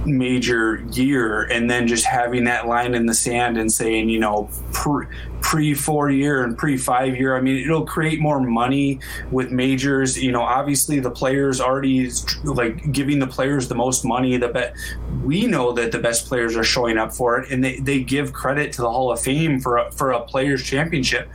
[0.07, 4.49] major year and then just having that line in the sand and saying, you know,
[4.73, 5.07] pre,
[5.41, 7.37] pre four year and pre five year.
[7.37, 9.01] I mean, it'll create more money
[9.31, 10.23] with majors.
[10.23, 14.37] You know, obviously the players already is like giving the players the most money.
[14.37, 14.75] The bet
[15.23, 18.33] we know that the best players are showing up for it, and they, they give
[18.33, 21.31] credit to the Hall of Fame for a, for a players championship.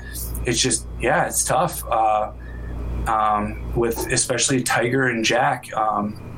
[0.45, 1.83] It's just yeah, it's tough.
[1.85, 2.33] Uh,
[3.07, 5.71] um, with especially Tiger and Jack.
[5.75, 6.28] Um,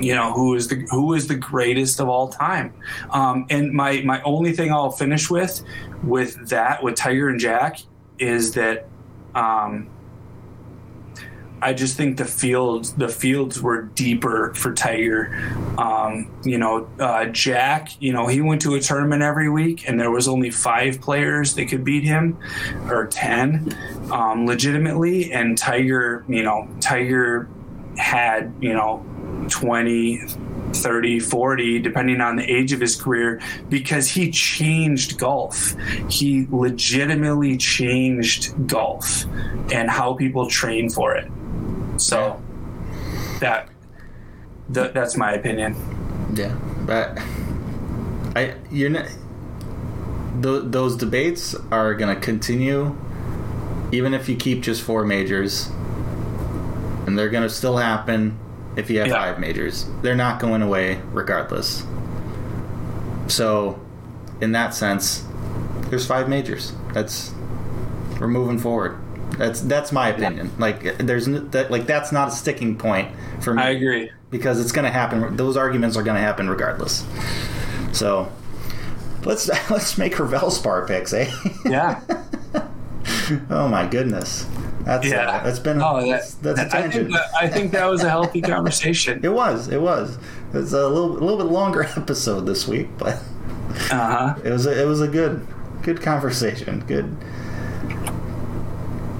[0.00, 2.72] you know who is the who is the greatest of all time
[3.10, 5.62] um, and my my only thing i'll finish with
[6.02, 7.78] with that with tiger and jack
[8.18, 8.88] is that
[9.34, 9.88] um,
[11.62, 15.34] I just think the fields the fields were deeper for Tiger.
[15.78, 17.90] Um, you know, uh, Jack.
[18.00, 21.54] You know, he went to a tournament every week, and there was only five players
[21.54, 22.38] that could beat him,
[22.88, 23.74] or ten,
[24.12, 25.32] um, legitimately.
[25.32, 27.48] And Tiger, you know, Tiger
[27.96, 29.04] had you know
[29.50, 30.20] 20
[30.72, 35.74] 30 40 depending on the age of his career because he changed golf.
[36.10, 39.24] He legitimately changed golf
[39.72, 41.30] and how people train for it.
[41.96, 42.42] So
[43.40, 43.68] that,
[44.70, 45.74] that that's my opinion.
[46.34, 46.54] Yeah
[46.86, 47.18] but
[48.36, 49.06] i you're not
[50.42, 52.96] th- those debates are going to continue
[53.92, 55.68] even if you keep just four majors
[57.06, 58.38] and they're going to still happen
[58.76, 59.14] if you have Yeah.
[59.14, 59.86] five majors.
[60.02, 61.84] They're not going away regardless.
[63.28, 63.80] So,
[64.40, 65.24] in that sense,
[65.88, 66.72] there's five majors.
[66.92, 67.32] That's
[68.20, 68.98] we're moving forward.
[69.38, 70.50] That's that's my opinion.
[70.58, 74.72] Like there's that like that's not a sticking point for me i agree because it's
[74.72, 75.36] going to happen.
[75.36, 77.04] Those arguments are going to happen regardless.
[77.92, 78.30] So,
[79.24, 81.30] let's let's make her Valspar picks, eh?
[81.64, 82.00] yeah
[83.50, 84.46] oh my goodness.
[84.86, 87.12] That's yeah uh, that's been no, that, that's, that's a I think tangent.
[87.12, 89.66] that, I think that was a healthy conversation It was.
[89.66, 90.16] It was.
[90.54, 93.14] It's a little, a little bit longer episode this week, but
[93.90, 94.66] uh-huh it was.
[94.66, 95.44] A, it was a good,
[95.82, 96.84] good conversation.
[96.86, 97.16] Good,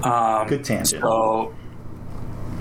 [0.03, 1.01] um, good tangent.
[1.03, 1.53] so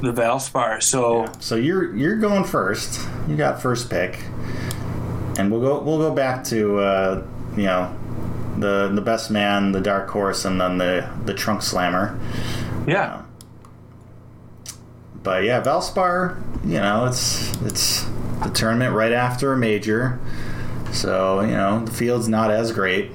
[0.03, 3.07] the valspar so So you're you're going first.
[3.29, 4.19] You got first pick,
[5.39, 7.27] and we'll go we'll go back to uh,
[7.57, 7.97] you know
[8.59, 12.19] the the best man, the dark horse, and then the the trunk slammer.
[12.87, 13.23] Yeah
[15.23, 18.05] But yeah, Valspar, you know, it's it's
[18.45, 20.21] the tournament right after a major,
[20.93, 23.11] so you know the field's not as great.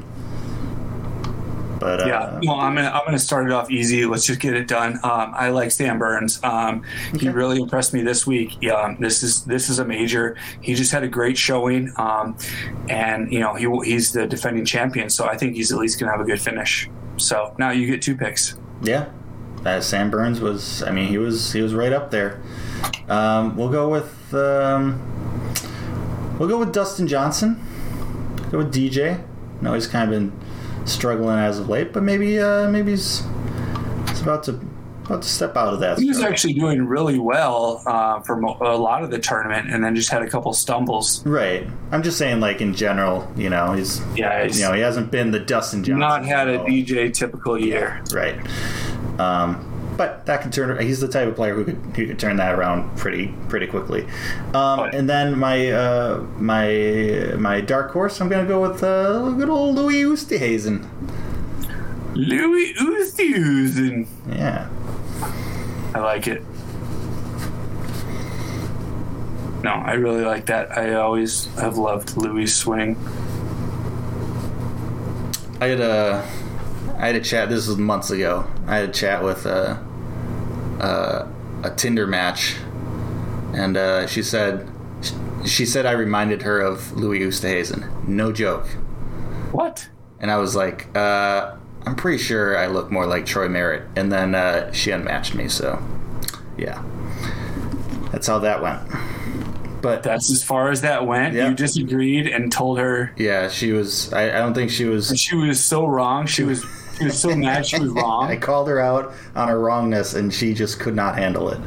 [1.79, 4.05] But uh, Yeah, well, I'm gonna I'm gonna start it off easy.
[4.05, 4.99] Let's just get it done.
[5.03, 6.39] Um, I like Sam Burns.
[6.43, 6.83] Um,
[7.17, 8.57] He really impressed me this week.
[8.61, 10.35] Yeah, this is this is a major.
[10.61, 12.37] He just had a great showing, um,
[12.89, 16.11] and you know he he's the defending champion, so I think he's at least gonna
[16.11, 16.89] have a good finish.
[17.17, 18.57] So now you get two picks.
[18.83, 19.09] Yeah,
[19.65, 20.83] uh, Sam Burns was.
[20.83, 22.41] I mean, he was he was right up there.
[23.07, 24.99] Um, we'll go with um,
[26.39, 27.59] we'll go with Dustin Johnson.
[28.51, 29.23] Go with DJ.
[29.61, 33.23] No, he's kind of been struggling as of late, but maybe uh, maybe he's
[34.09, 34.59] he's about to
[35.05, 35.99] about to step out of that.
[35.99, 36.33] He was struggle.
[36.33, 40.09] actually doing really well uh, for mo- a lot of the tournament, and then just
[40.09, 41.25] had a couple stumbles.
[41.25, 41.67] right.
[41.91, 45.11] I'm just saying, like in general, you know, he's Yeah, he's you know he hasn't
[45.11, 45.99] been the Dustin Johnson.
[45.99, 48.01] not had a DJ typical year.
[48.13, 48.35] Right.
[49.21, 49.67] Um,
[49.97, 50.81] but that can turn.
[50.81, 54.07] He's the type of player who could who could turn that around pretty pretty quickly.
[54.53, 58.19] Um, and then my uh, my my dark horse.
[58.19, 60.87] I'm gonna go with uh, good old Louis Oosthuizen.
[62.15, 64.07] Louis Oosthuizen.
[64.29, 64.69] Yeah.
[65.93, 66.41] I like it.
[69.63, 70.75] No, I really like that.
[70.75, 72.97] I always have loved Louis' swing.
[75.59, 76.27] I had a
[77.01, 77.49] I had a chat.
[77.49, 78.45] This was months ago.
[78.67, 79.83] I had a chat with a
[80.79, 81.27] a,
[81.63, 82.57] a Tinder match,
[83.53, 84.69] and uh, she said
[85.43, 88.07] she said I reminded her of Louis Oosthuizen.
[88.07, 88.67] No joke.
[89.51, 89.89] What?
[90.19, 91.55] And I was like, uh,
[91.87, 93.83] I'm pretty sure I look more like Troy Merritt.
[93.95, 95.81] And then uh, she unmatched me, so
[96.55, 96.83] yeah.
[98.11, 98.81] That's how that went.
[99.81, 101.33] But That's as far as that went.
[101.33, 101.49] Yeah.
[101.49, 104.13] You disagreed and told her yeah, she was.
[104.13, 105.19] I, I don't think she was.
[105.19, 106.27] she was so wrong.
[106.27, 106.63] She was
[107.01, 110.53] she was so mad she was I called her out on her wrongness, and she
[110.53, 111.59] just could not handle it.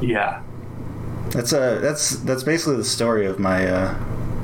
[0.00, 0.42] Yeah.
[1.30, 3.98] That's a that's that's basically the story of my uh,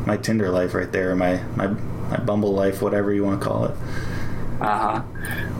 [0.07, 3.67] my Tinder life right there, my my my Bumble life, whatever you want to call
[3.67, 3.77] it.
[4.61, 5.03] Uh huh.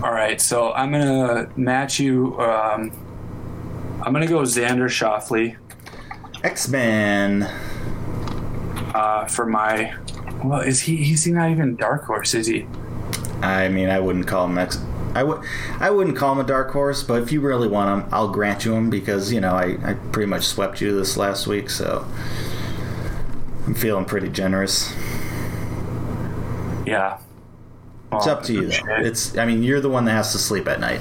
[0.03, 0.41] All right.
[0.41, 2.39] So I'm gonna match you.
[2.41, 2.93] Um,
[4.03, 5.57] I'm gonna go Xander Schauffele
[6.43, 7.45] X Men.
[8.95, 9.95] uh, for my.
[10.45, 10.97] Well, is he?
[10.97, 12.67] He's not even dark horse, is he?
[13.43, 14.79] I mean, I wouldn't call him X.
[15.15, 15.43] I would
[15.81, 18.65] I wouldn't call him a dark horse, but if you really want him, I'll grant
[18.65, 22.07] you him because you know I, I pretty much swept you this last week, so
[23.67, 24.93] I'm feeling pretty generous.
[26.87, 27.19] Yeah.
[28.13, 28.97] It's up to you though.
[28.99, 31.01] It's I mean you're the one that has to sleep at night.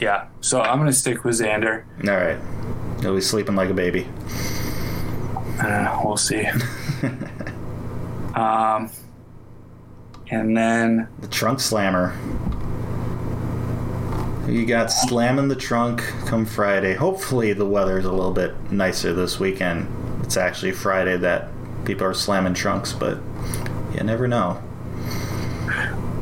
[0.00, 0.26] Yeah.
[0.40, 1.84] So I'm gonna stick with Xander.
[2.08, 2.38] All right,
[3.02, 4.08] you'll be sleeping like a baby.
[5.60, 6.44] Uh, we'll see.
[8.34, 8.90] um,
[10.32, 12.16] and then The trunk slammer.
[14.48, 16.94] You got slamming the trunk come Friday.
[16.94, 19.86] Hopefully the weather's a little bit nicer this weekend.
[20.24, 21.48] It's actually Friday that
[21.84, 23.18] people are slamming trunks, but
[23.94, 24.60] you never know.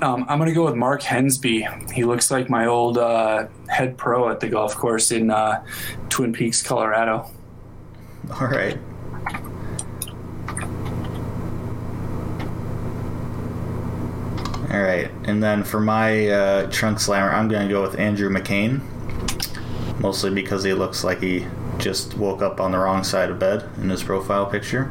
[0.03, 1.91] um, I'm gonna go with Mark Hensby.
[1.93, 5.65] He looks like my old uh, head pro at the golf course in uh,
[6.09, 7.31] Twin Peaks, Colorado.
[8.39, 8.77] All right.
[14.81, 18.31] All right, and then for my uh, trunk slammer, I'm going to go with Andrew
[18.31, 18.81] McCain,
[20.01, 21.45] mostly because he looks like he
[21.77, 24.91] just woke up on the wrong side of bed in his profile picture.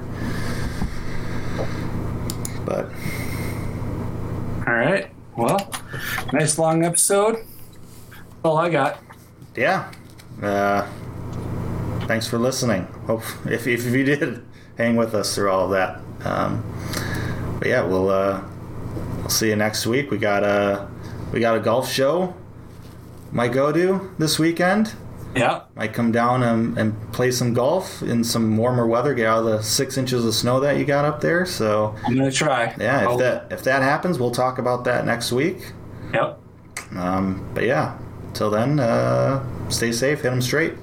[2.65, 2.91] But
[4.67, 5.09] All right.
[5.35, 5.71] Well,
[6.33, 7.37] nice long episode.
[8.11, 8.99] That's all I got.
[9.55, 9.91] yeah,
[10.43, 10.87] uh,
[12.01, 12.83] thanks for listening.
[13.07, 14.45] Hope if if you did
[14.77, 15.99] hang with us through all of that.
[16.27, 16.63] Um,
[17.57, 18.43] but yeah, we'll uh,
[19.29, 20.09] we'll see you next week.
[20.09, 20.87] We got a
[21.31, 22.33] we got a golf show.
[23.31, 24.95] Might go to this weekend.
[25.35, 25.61] Yeah.
[25.75, 29.13] Might come down and, and play some golf in some warmer weather.
[29.13, 31.45] Get out of the six inches of snow that you got up there.
[31.45, 32.73] So I'm gonna try.
[32.79, 35.73] yeah, I'll- if that if that happens, we'll talk about that next week.
[36.11, 36.39] Yep.
[36.97, 37.99] Um, but yeah,
[38.33, 40.21] till then, uh, stay safe.
[40.21, 40.73] Hit them straight.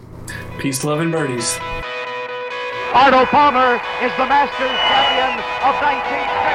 [0.61, 1.59] Peace, love, and birdies.
[2.95, 3.75] Arnold Palmer
[4.05, 5.35] is the Masters champion
[5.67, 6.46] of 1960.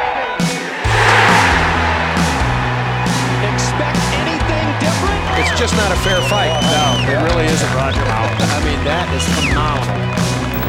[5.61, 6.49] Just not a fair fight.
[6.73, 8.33] No, it really isn't Roger Mount.
[8.33, 9.93] I mean, that is phenomenal.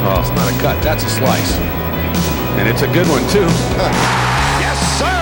[0.05, 0.83] Oh, it's not a cut.
[0.85, 1.57] That's a slice.
[2.61, 3.49] And it's a good one, too.
[4.61, 5.22] Yes, sir.